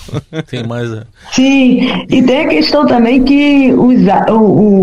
[0.47, 0.89] Tem mais.
[1.31, 4.01] Sim, e tem a questão também que os,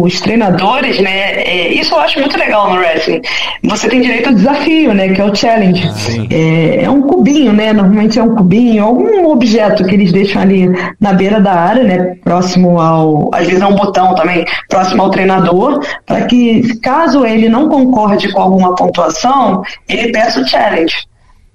[0.05, 1.43] os treinadores, né?
[1.43, 3.21] É, isso eu acho muito legal no wrestling.
[3.63, 5.11] Você tem direito ao desafio, né?
[5.11, 5.89] Que é o challenge.
[5.89, 7.73] Ah, é, é, um cubinho, né?
[7.73, 12.17] Normalmente é um cubinho, algum objeto que eles deixam ali na beira da área, né?
[12.25, 13.31] Próximo ao.
[13.33, 18.33] Às vezes é um botão também, próximo ao treinador, para que, caso ele não concorde
[18.33, 21.10] com alguma pontuação, ele peça o challenge.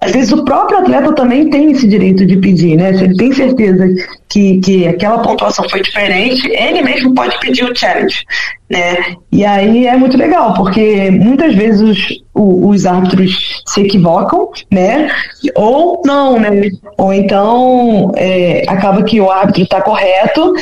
[0.06, 2.94] Às vezes o próprio atleta também tem esse direito de pedir, né?
[2.94, 3.88] Se ele tem certeza
[4.30, 8.24] que, que aquela pontuação foi diferente, ele mesmo pode pedir o challenge,
[8.70, 9.16] né?
[9.32, 15.10] E aí é muito legal, porque muitas vezes os, os árbitros se equivocam, né?
[15.56, 16.70] Ou não, né?
[16.98, 20.54] Ou então é, acaba que o árbitro está correto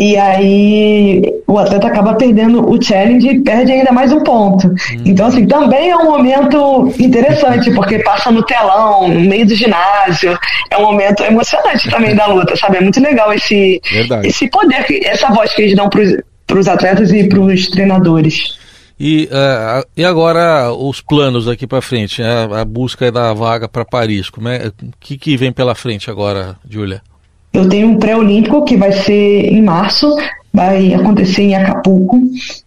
[0.00, 4.68] e aí o atleta acaba perdendo o challenge e perde ainda mais um ponto.
[4.68, 5.02] Hum.
[5.04, 10.38] Então, assim, também é um momento interessante, porque passa no telão, no meio do ginásio.
[10.70, 12.78] É um momento emocionante também da luta, sabe?
[12.78, 13.78] É muito legal esse,
[14.24, 18.58] esse poder, essa voz que eles dão para os atletas e para os treinadores.
[18.98, 23.84] E, uh, e agora os planos aqui para frente, a, a, busca da vaga para
[23.84, 27.02] Paris, como é, o que, que vem pela frente agora, Júlia?
[27.52, 30.14] Eu tenho um pré-olímpico que vai ser em março,
[30.52, 32.20] vai acontecer em Acapulco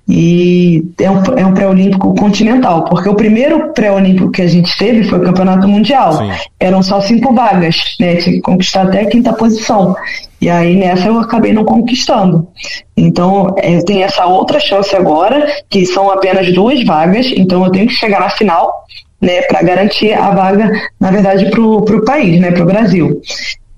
[0.07, 5.03] e é um, é um pré-olímpico continental, porque o primeiro pré-olímpico que a gente teve
[5.03, 6.13] foi o campeonato mundial.
[6.13, 6.31] Sim.
[6.59, 8.15] Eram só cinco vagas, né?
[8.15, 9.95] Tinha que conquistar até a quinta posição.
[10.39, 12.47] E aí nessa eu acabei não conquistando.
[12.95, 17.71] Então é, eu tenho essa outra chance agora, que são apenas duas vagas, então eu
[17.71, 18.83] tenho que chegar na final
[19.21, 20.69] né, para garantir a vaga,
[20.99, 23.21] na verdade, para o país, né, para o Brasil.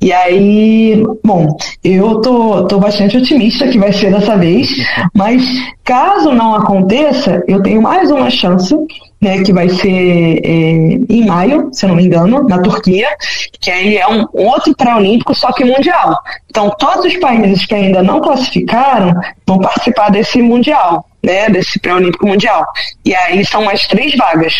[0.05, 4.69] E aí, bom, eu tô, tô bastante otimista que vai ser dessa vez,
[5.11, 5.41] mas
[5.83, 8.75] caso não aconteça, eu tenho mais uma chance,
[9.19, 10.51] né, que vai ser é,
[11.09, 13.07] em maio, se eu não me engano, na Turquia,
[13.59, 16.15] que aí é um outro pré-olímpico, só que mundial.
[16.51, 19.11] Então, todos os países que ainda não classificaram
[19.47, 22.63] vão participar desse mundial, né, desse pré-olímpico mundial.
[23.03, 24.53] E aí são mais três vagas.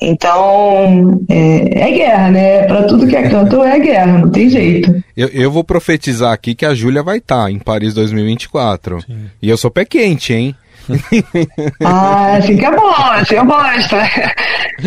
[0.00, 2.62] Então, é, é guerra, né?
[2.64, 5.02] Para tudo que é canto é guerra, não tem jeito.
[5.16, 9.02] Eu, eu vou profetizar aqui que a Júlia vai estar tá em Paris 2024.
[9.02, 9.30] Sim.
[9.40, 10.54] E eu sou pé quente, hein?
[11.84, 13.96] ah, assim que é bom, assim eu gosto.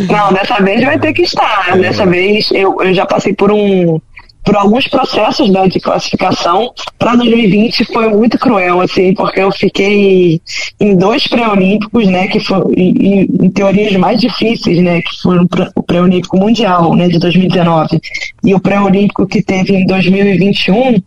[0.09, 1.77] Não, dessa vez vai ter que estar.
[1.77, 3.99] Dessa vez eu, eu já passei por um
[4.43, 6.73] por alguns processos né, de classificação.
[6.97, 10.41] Para 2020 foi muito cruel, assim, porque eu fiquei
[10.79, 15.83] em dois pré-olímpicos, né, que foram em, em teorias mais difíceis, né, que foram o
[15.83, 17.99] pré-olímpico mundial, né, de 2019
[18.43, 21.01] e o pré-olímpico que teve em 2021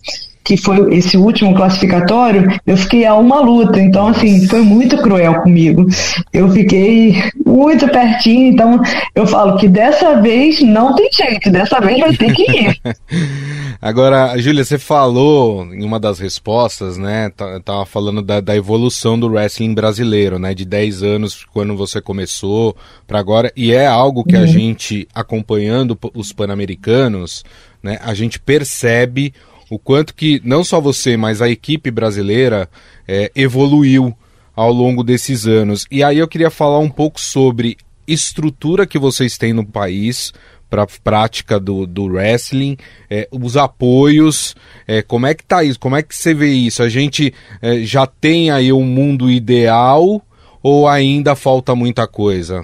[0.45, 3.81] que foi esse último classificatório, eu fiquei a uma luta.
[3.81, 5.87] Então, assim, foi muito cruel comigo.
[6.33, 8.81] Eu fiquei muito pertinho, então
[9.15, 12.81] eu falo que dessa vez não tem jeito, dessa vez vai ter que ir.
[13.83, 17.31] Agora, Júlia, você falou em uma das respostas, né?
[17.31, 20.55] Tava tá, falando da, da, evolução do wrestling brasileiro, né?
[20.55, 22.77] De 10 anos quando você começou
[23.09, 24.43] para agora, e é algo que uhum.
[24.43, 27.43] a gente acompanhando os pan-americanos,
[27.83, 27.99] né?
[28.03, 29.35] A gente percebe
[29.73, 32.69] o quanto que não só você, mas a equipe brasileira
[33.09, 34.15] é, evoluiu
[34.55, 35.87] ao longo desses anos.
[35.91, 40.31] E aí eu queria falar um pouco sobre estrutura que vocês têm no país
[40.69, 42.77] para prática do, do wrestling,
[43.09, 44.55] é, os apoios,
[44.87, 45.81] é, como é que tá isso?
[45.81, 46.83] Como é que você vê isso?
[46.83, 47.33] A gente
[47.63, 50.21] é, já tem aí um mundo ideal
[50.63, 52.63] ou ainda falta muita coisa?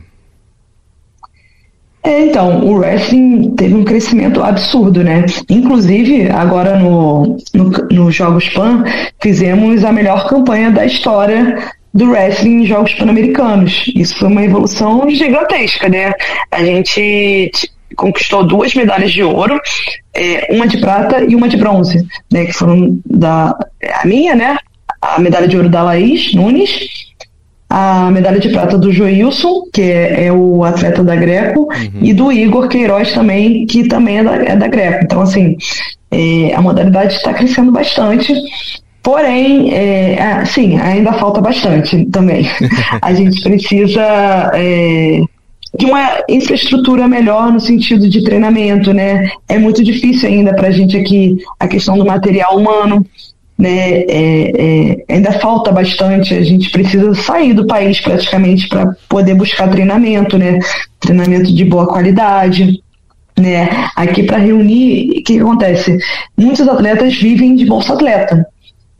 [2.09, 5.27] É, então, o wrestling teve um crescimento absurdo, né?
[5.51, 8.83] Inclusive, agora no, no, no Jogos Pan,
[9.21, 11.59] fizemos a melhor campanha da história
[11.93, 13.93] do wrestling em Jogos Pan-Americanos.
[13.95, 16.15] Isso foi uma evolução gigantesca, né?
[16.51, 17.61] A gente
[17.95, 19.61] conquistou duas medalhas de ouro,
[20.15, 22.47] é, uma de prata e uma de bronze, né?
[22.47, 23.55] Que foram da
[24.03, 24.57] a minha, né?
[25.03, 27.08] A medalha de ouro da Laís Nunes
[27.71, 32.01] a medalha de prata do Joilson, que é, é o atleta da Greco, uhum.
[32.01, 35.05] e do Igor Queiroz também, que também é da, é da Greco.
[35.05, 35.57] Então, assim,
[36.11, 38.33] é, a modalidade está crescendo bastante.
[39.03, 42.47] Porém, é, sim, ainda falta bastante também.
[43.03, 45.21] a gente precisa é,
[45.79, 49.31] de uma infraestrutura melhor no sentido de treinamento, né?
[49.49, 53.05] É muito difícil ainda para a gente aqui a questão do material humano
[53.59, 54.53] né, é,
[55.09, 60.39] é, ainda falta bastante, a gente precisa sair do país praticamente para poder buscar treinamento,
[60.39, 60.61] né,
[61.01, 62.81] treinamento de boa qualidade,
[63.37, 65.99] né, aqui para reunir, o que acontece?
[66.37, 68.47] Muitos atletas vivem de bolsa atleta,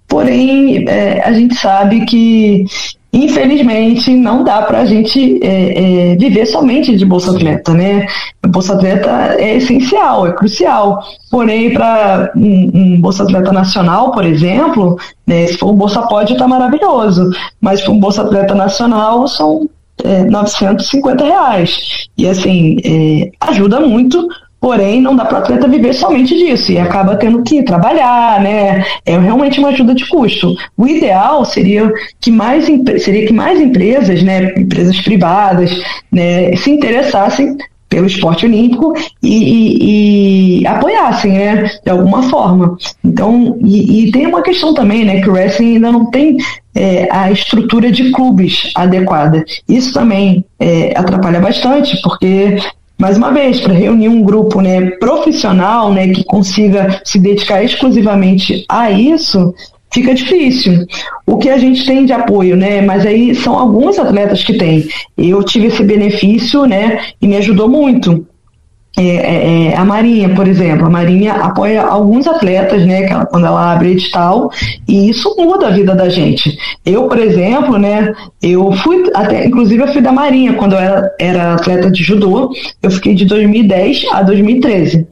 [0.09, 2.65] porém é, a gente sabe que
[3.13, 8.07] infelizmente não dá para a gente é, é, viver somente de bolsa atleta, né?
[8.47, 11.03] bolsa atleta é essencial, é crucial.
[11.31, 16.33] Porém, para um, um, bolsa atleta nacional, por exemplo, né, se for um bolsa pode
[16.33, 19.69] está maravilhoso, mas para um bolsa atleta nacional são
[20.05, 24.29] é, 950 reais e assim é, ajuda muito
[24.61, 28.85] Porém, não dá para atleta viver somente disso e acaba tendo que trabalhar, né?
[29.07, 30.55] É realmente uma ajuda de custo.
[30.77, 32.67] O ideal seria que mais,
[33.01, 35.71] seria que mais empresas, né, empresas privadas,
[36.11, 37.57] né, se interessassem
[37.89, 38.93] pelo esporte olímpico
[39.23, 42.77] e, e, e, apoiassem, né, de alguma forma.
[43.03, 46.37] Então, e, e, tem uma questão também, né, que o wrestling ainda não tem
[46.75, 49.45] é, a estrutura de clubes adequada.
[49.69, 52.59] Isso também é, atrapalha bastante, porque
[52.99, 58.65] mais uma vez, para reunir um grupo né, profissional né, que consiga se dedicar exclusivamente
[58.69, 59.55] a isso,
[59.93, 60.85] fica difícil.
[61.25, 62.81] O que a gente tem de apoio, né?
[62.83, 64.89] Mas aí são alguns atletas que têm.
[65.17, 67.01] Eu tive esse benefício, né?
[67.23, 68.27] E me ajudou muito.
[68.97, 73.47] É, é, é, a Marinha, por exemplo, a Marinha apoia alguns atletas, né, ela, quando
[73.47, 74.51] ela abre edital,
[74.89, 76.59] e isso muda a vida da gente.
[76.85, 81.15] Eu, por exemplo, né, eu fui, até, inclusive eu fui da Marinha quando eu era,
[81.21, 82.51] era atleta de judô,
[82.83, 85.07] eu fiquei de 2010 a 2013.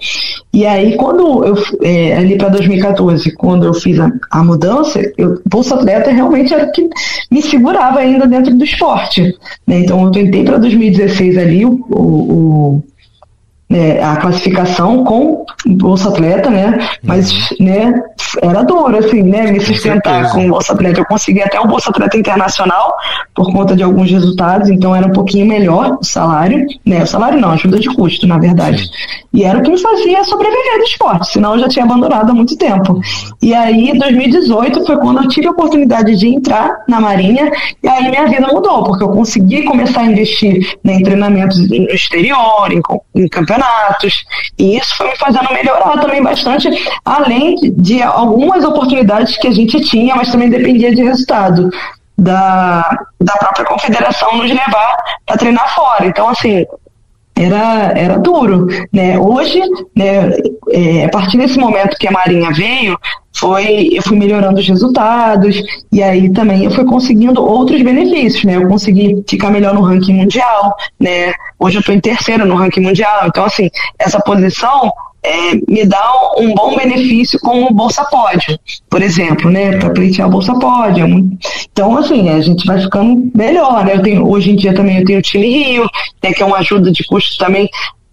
[0.52, 5.40] E aí, quando eu, é, ali para 2014, quando eu fiz a, a mudança, eu,
[5.46, 6.88] Bolsa Atleta realmente era o que
[7.30, 9.22] me segurava ainda dentro do esporte.
[9.66, 9.80] Né?
[9.80, 12.82] Então, eu tentei para 2016 ali o, o
[13.68, 16.78] é, a classificação com Bolsa Atleta, né?
[17.02, 17.66] Mas, uhum.
[17.66, 18.02] né,
[18.42, 19.50] era duro, assim, né?
[19.50, 21.00] Me sustentar com, com Bolsa Atleta.
[21.00, 22.94] Eu consegui até o Bolsa Atleta Internacional
[23.34, 27.02] por conta de alguns resultados, então era um pouquinho melhor o salário, né?
[27.02, 28.84] O salário não, ajuda de custo, na verdade.
[28.84, 28.90] Sim.
[29.34, 32.34] E era o que me fazia sobreviver do esporte, senão eu já tinha abandonado há
[32.34, 33.00] muito tempo.
[33.42, 37.50] E aí, 2018 foi quando eu tive a oportunidade de entrar na Marinha,
[37.82, 41.90] e aí minha vida mudou, porque eu consegui começar a investir né, em treinamentos no
[41.90, 42.80] exterior, em,
[43.14, 44.24] em campeonatos.
[44.58, 46.68] E isso foi me fazendo melhorar também bastante,
[47.04, 51.70] além de algumas oportunidades que a gente tinha, mas também dependia de resultado
[52.18, 54.96] da, da própria confederação nos levar
[55.26, 56.06] para treinar fora.
[56.06, 56.64] Então, assim,
[57.36, 59.18] era, era duro, né?
[59.18, 59.60] Hoje,
[59.94, 60.30] né,
[60.70, 62.98] é, a partir desse momento que a Marinha veio,
[63.36, 65.62] foi eu fui melhorando os resultados
[65.92, 68.56] e aí também eu fui conseguindo outros benefícios, né?
[68.56, 71.34] Eu consegui ficar melhor no ranking mundial, né?
[71.58, 74.90] Hoje eu estou em terceiro no ranking mundial, então assim essa posição
[75.26, 76.04] é, me dá
[76.38, 78.56] um bom benefício com o Bolsa Pódio,
[78.88, 79.76] por exemplo, né?
[79.76, 81.04] Para pleitear o Bolsa Pódio.
[81.04, 81.08] É
[81.72, 83.96] então, assim, a gente vai ficando melhor, né?
[83.96, 85.90] Eu tenho, hoje em dia também eu tenho o time Rio,
[86.22, 87.68] né, que é uma ajuda de custo também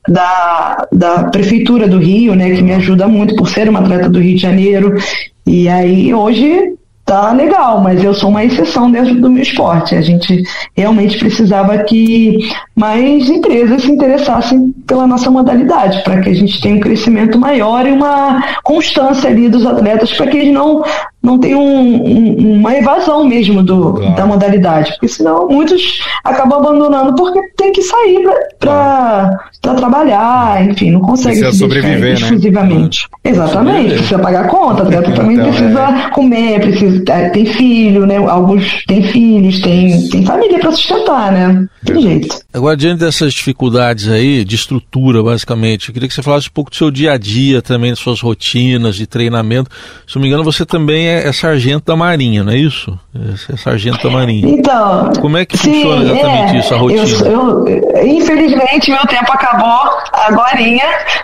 [0.08, 4.20] da, da Prefeitura do Rio, né, que me ajuda muito por ser uma atleta do
[4.20, 4.98] Rio de Janeiro.
[5.46, 6.74] E aí hoje
[7.06, 9.96] tá legal, mas eu sou uma exceção dentro do meu esporte.
[9.96, 10.42] A gente
[10.76, 16.76] realmente precisava que mais empresas se interessassem pela nossa modalidade, para que a gente tenha
[16.76, 20.84] um crescimento maior e uma constância ali dos atletas, para que eles não
[21.24, 24.16] não tem um, um, uma evasão mesmo do, claro.
[24.16, 28.28] da modalidade, porque senão muitos acabam abandonando porque tem que sair
[28.60, 29.80] para claro.
[29.80, 32.14] trabalhar, enfim, não consegue precisa se sobreviver, né?
[32.14, 33.08] exclusivamente.
[33.24, 36.10] Exatamente, precisa pagar conta, atleta também então, precisa é.
[36.10, 38.18] comer, precisa, é, tem filho, né?
[38.18, 41.68] Alguns têm filhos, tem, tem família para sustentar, né?
[41.86, 42.40] Tem jeito.
[42.54, 46.72] Agora, diante dessas dificuldades aí, de estrutura, basicamente, eu queria que você falasse um pouco
[46.72, 49.70] do seu dia a dia também, das suas rotinas de treinamento.
[50.08, 52.98] Se não me engano, você também é, é sargento da Marinha, não é isso?
[53.16, 54.48] É, é sargento da Marinha.
[54.48, 55.12] Então.
[55.20, 57.28] Como é que sim, funciona exatamente é, isso, a rotina?
[57.28, 60.54] Eu, eu, infelizmente, meu tempo acabou agora,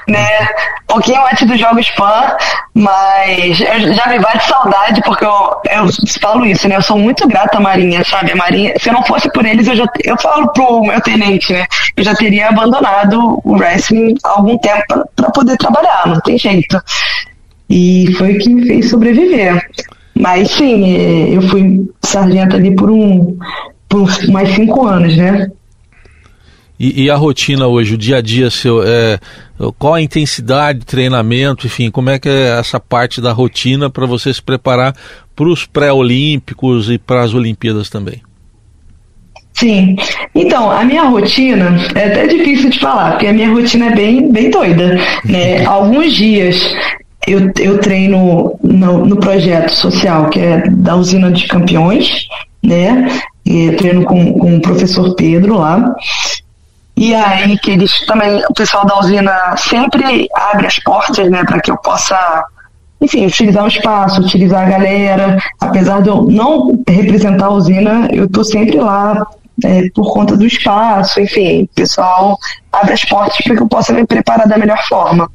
[0.07, 0.27] né?
[0.89, 2.35] Pouquinho antes dos Jogos Pan,
[2.73, 5.85] mas eu já me bate saudade, porque eu, eu
[6.19, 6.77] falo isso, né?
[6.77, 8.31] Eu sou muito grata à Marinha, sabe?
[8.31, 9.85] A Marinha, se eu não fosse por eles, eu já.
[10.03, 11.67] Eu falo pro meu tenente, né?
[11.95, 16.81] Eu já teria abandonado o wrestling há algum tempo para poder trabalhar, não tem jeito.
[17.69, 19.63] E foi o que me fez sobreviver.
[20.19, 20.87] Mas sim,
[21.31, 23.37] eu fui sargento ali por um
[23.87, 25.51] por mais cinco anos, né?
[26.79, 29.19] E, e, a rotina hoje, o dia a dia seu, é,
[29.77, 34.05] qual a intensidade de treinamento, enfim, como é que é essa parte da rotina para
[34.05, 34.95] você se preparar
[35.35, 38.21] para os pré-olímpicos e para as Olimpíadas também?
[39.53, 39.97] Sim.
[40.33, 44.31] Então, a minha rotina é até difícil de falar, porque a minha rotina é bem,
[44.31, 44.97] bem doida.
[45.25, 45.63] Né?
[45.67, 46.55] Alguns dias
[47.27, 52.27] eu, eu treino no, no projeto social, que é da usina de campeões,
[52.63, 53.07] né?
[53.45, 55.93] E treino com, com o professor Pedro lá.
[56.99, 61.61] E aí que eles também, o pessoal da usina sempre abre as portas, né, para
[61.61, 62.43] que eu possa,
[62.99, 65.37] enfim, utilizar o espaço, utilizar a galera.
[65.61, 69.25] Apesar de eu não representar a usina, eu tô sempre lá
[69.63, 72.37] é, por conta do espaço, enfim, o pessoal
[72.69, 75.31] abre as portas para que eu possa me preparar da melhor forma.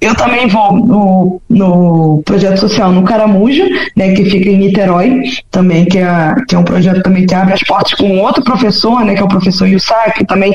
[0.00, 3.64] Eu também vou no, no projeto social no Caramujo,
[3.96, 7.54] né, que fica em Niterói, também, que é, que é um projeto também que abre
[7.54, 10.54] as portas com outro professor, né, que é o professor Yussá, que também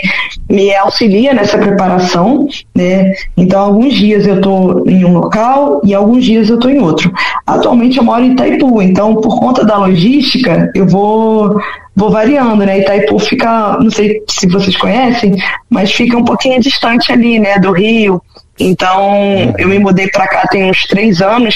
[0.50, 6.24] me auxilia nessa preparação, né, então alguns dias eu estou em um local e alguns
[6.24, 7.12] dias eu estou em outro.
[7.46, 11.60] Atualmente eu moro em Itaipu, então por conta da logística, eu vou
[11.96, 12.80] vou variando, né?
[12.80, 15.36] Itaipu fica, não sei se vocês conhecem,
[15.70, 18.22] mas fica um pouquinho distante ali, né, do Rio.
[18.62, 21.56] Então, eu me mudei para cá tem uns três anos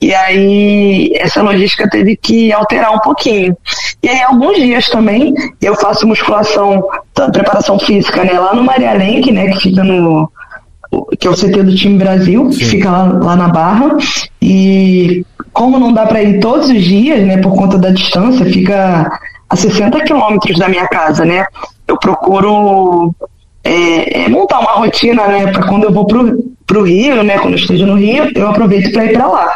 [0.00, 3.56] e aí essa logística teve que alterar um pouquinho.
[4.02, 6.86] E aí alguns dias também eu faço musculação,
[7.32, 10.30] preparação física, né, lá no Maria Lenk, né, que fica no
[11.18, 12.58] que é o CT do time Brasil, Sim.
[12.58, 13.96] que fica lá, lá, na Barra.
[14.40, 19.10] E como não dá para ir todos os dias, né, por conta da distância, fica
[19.48, 21.44] a 60 quilômetros da minha casa, né?
[21.88, 23.12] Eu procuro
[23.66, 27.54] é, é montar uma rotina, né, para quando eu vou pro, pro Rio, né, quando
[27.54, 29.54] eu esteja no Rio, eu aproveito para ir para lá.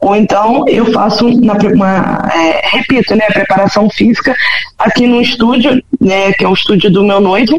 [0.00, 4.34] Ou então eu faço na, uma, é, repito, né, preparação física
[4.78, 7.58] aqui no estúdio, né, que é o estúdio do meu noivo,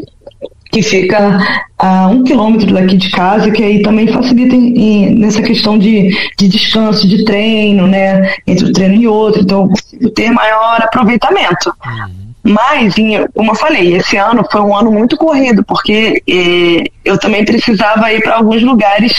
[0.70, 1.38] que fica
[1.78, 6.14] a um quilômetro daqui de casa, que aí também facilita em, em, nessa questão de,
[6.36, 10.80] de descanso, de treino, né, entre um treino e outro, então eu consigo ter maior
[10.82, 11.72] aproveitamento.
[11.84, 12.27] Uhum.
[12.48, 12.94] Mas,
[13.34, 18.10] como eu falei, esse ano foi um ano muito corrido, porque eh, eu também precisava
[18.12, 19.12] ir para alguns lugares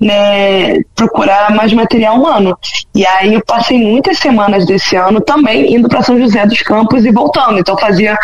[0.00, 2.58] né, procurar mais material humano.
[2.94, 7.04] E aí eu passei muitas semanas desse ano também indo para São José dos Campos
[7.04, 7.58] e voltando.
[7.60, 8.18] Então fazia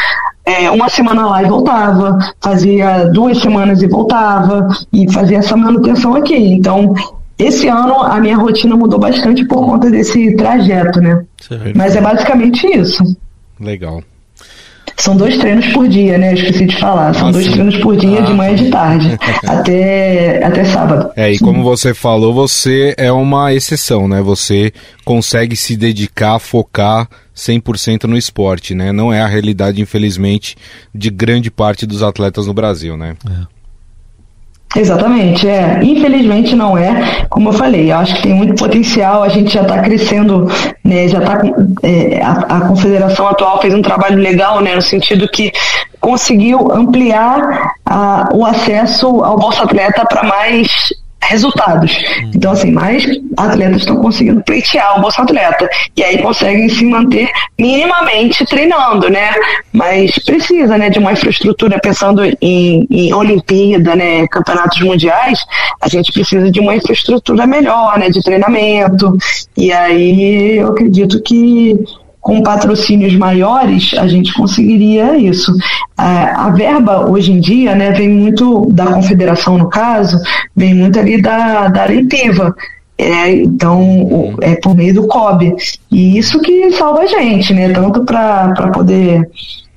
[0.45, 6.17] é, uma semana lá e voltava, fazia duas semanas e voltava, e fazia essa manutenção
[6.17, 6.37] aqui.
[6.37, 6.95] Então,
[7.39, 11.25] esse ano a minha rotina mudou bastante por conta desse trajeto, né?
[11.41, 11.77] Certo.
[11.77, 13.05] Mas é basicamente isso.
[13.61, 14.03] Legal.
[14.99, 16.31] São dois treinos por dia, né?
[16.31, 17.15] Eu esqueci de falar.
[17.15, 17.53] São ah, dois sim.
[17.53, 21.11] treinos por dia, ah, de manhã e de tarde, até, até sábado.
[21.17, 24.21] É, e como você falou, você é uma exceção, né?
[24.21, 24.73] Você
[25.05, 28.91] consegue se dedicar, focar 100% no esporte, né?
[28.91, 30.57] Não é a realidade, infelizmente,
[30.93, 33.17] de grande parte dos atletas no Brasil, né?
[33.25, 33.58] É.
[34.77, 35.81] Exatamente, é.
[35.83, 39.63] Infelizmente não é, como eu falei, eu acho que tem muito potencial, a gente já
[39.63, 40.47] está crescendo,
[40.85, 41.41] né, já está
[41.83, 45.53] é, a, a, confederação atual fez um trabalho legal, né, no sentido que
[46.01, 50.69] conseguiu ampliar a, o acesso ao Bolsa Atleta para mais
[51.23, 51.93] resultados.
[51.93, 52.31] Hum.
[52.35, 53.05] Então, assim, mais
[53.37, 55.69] atletas estão conseguindo pleitear o Bolsa Atleta.
[55.97, 59.35] E aí conseguem se manter minimamente treinando, né?
[59.73, 65.39] Mas precisa, né, de uma infraestrutura, pensando em, em Olimpíada, né, campeonatos mundiais,
[65.81, 69.17] a gente precisa de uma infraestrutura melhor, né, de treinamento.
[69.57, 71.77] E aí eu acredito que
[72.29, 75.51] com patrocínios maiores, a gente conseguiria isso.
[75.97, 80.19] A verba, hoje em dia, né, vem muito da confederação, no caso,
[80.55, 82.55] vem muito ali da, da Arentiva.
[82.99, 85.57] É, então, é por meio do COB.
[85.91, 87.71] E isso que salva a gente, né?
[87.71, 89.27] Tanto para poder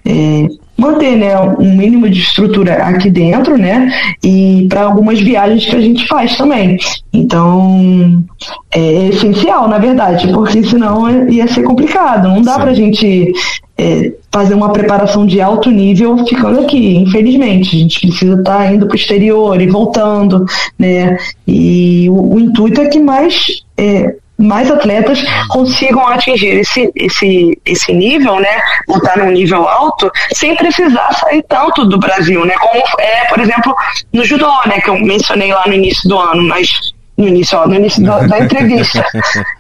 [0.04, 0.48] é,
[0.82, 3.92] manter né, um mínimo de estrutura aqui dentro, né?
[4.24, 6.78] E para algumas viagens que a gente faz também.
[7.14, 8.24] Então,
[8.72, 12.28] é essencial, na verdade, porque senão ia ser complicado.
[12.28, 13.32] Não dá para a gente
[13.78, 17.76] é, fazer uma preparação de alto nível ficando aqui, infelizmente.
[17.76, 20.46] A gente precisa estar tá indo para o exterior e voltando,
[20.78, 21.18] né?
[21.48, 27.94] E o, o intuito é que mais é, mais atletas consigam atingir esse, esse, esse
[27.94, 33.26] nível, né, estar num nível alto, sem precisar sair tanto do Brasil, né, como é,
[33.26, 33.76] por exemplo,
[34.14, 36.70] no judô, né, que eu mencionei lá no início do ano, mas
[37.18, 39.06] no início, ó, no início do, da entrevista.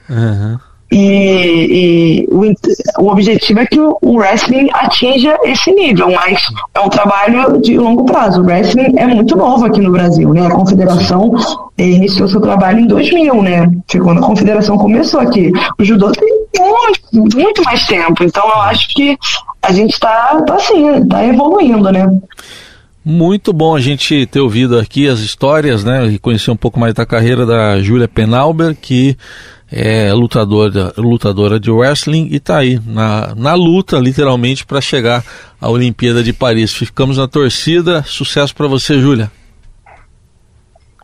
[0.10, 0.58] Uhum.
[0.92, 6.42] E, e o, o, objetivo é que o, o, wrestling atinja esse nível, mas
[6.76, 8.42] é um trabalho de longo prazo.
[8.42, 10.46] O wrestling é muito novo aqui no Brasil, né?
[10.46, 11.32] A confederação
[11.78, 13.72] eh, iniciou seu trabalho em 2000, né?
[13.89, 15.54] Foi quando a confederação começou aqui.
[15.80, 16.28] O judô tem
[16.60, 19.18] muito, muito mais tempo, então eu acho que
[19.62, 22.06] a gente está tá assim, está evoluindo, né?
[23.04, 26.06] Muito bom a gente ter ouvido aqui as histórias, né?
[26.08, 29.18] E conhecer um pouco mais da carreira da Júlia Penalber, que
[29.72, 35.24] é lutadora, lutadora de wrestling e está aí na, na luta, literalmente, para chegar
[35.59, 36.74] à Olimpíada de Paris.
[36.74, 38.03] Ficamos na torcida.
[38.03, 39.32] Sucesso para você, Júlia.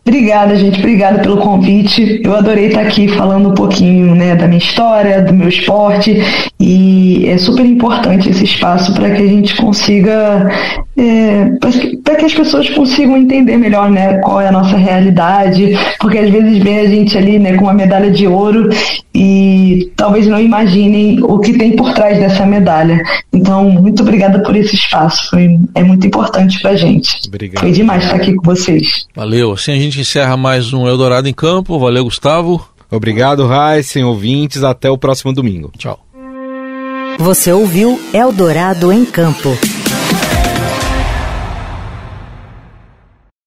[0.08, 0.78] Obrigada, gente.
[0.78, 2.22] Obrigada pelo convite.
[2.24, 6.22] Eu adorei estar aqui falando um pouquinho né, da minha história, do meu esporte.
[6.58, 10.48] E é super importante esse espaço para que a gente consiga
[10.98, 11.50] é,
[12.02, 16.28] para que as pessoas consigam entender melhor né, qual é a nossa realidade, porque às
[16.28, 18.68] vezes vem a gente ali né, com uma medalha de ouro
[19.14, 23.00] e talvez não imaginem o que tem por trás dessa medalha.
[23.32, 27.20] Então, muito obrigada por esse espaço, foi, é muito importante para a gente.
[27.28, 27.60] Obrigado.
[27.62, 29.06] Foi demais estar aqui com vocês.
[29.14, 31.78] Valeu, assim a gente encerra mais um Eldorado em Campo.
[31.78, 32.68] Valeu, Gustavo.
[32.90, 34.64] Obrigado, Raíssen, ouvintes.
[34.64, 35.70] Até o próximo domingo.
[35.78, 36.00] Tchau.
[37.18, 39.56] Você ouviu Eldorado em Campo.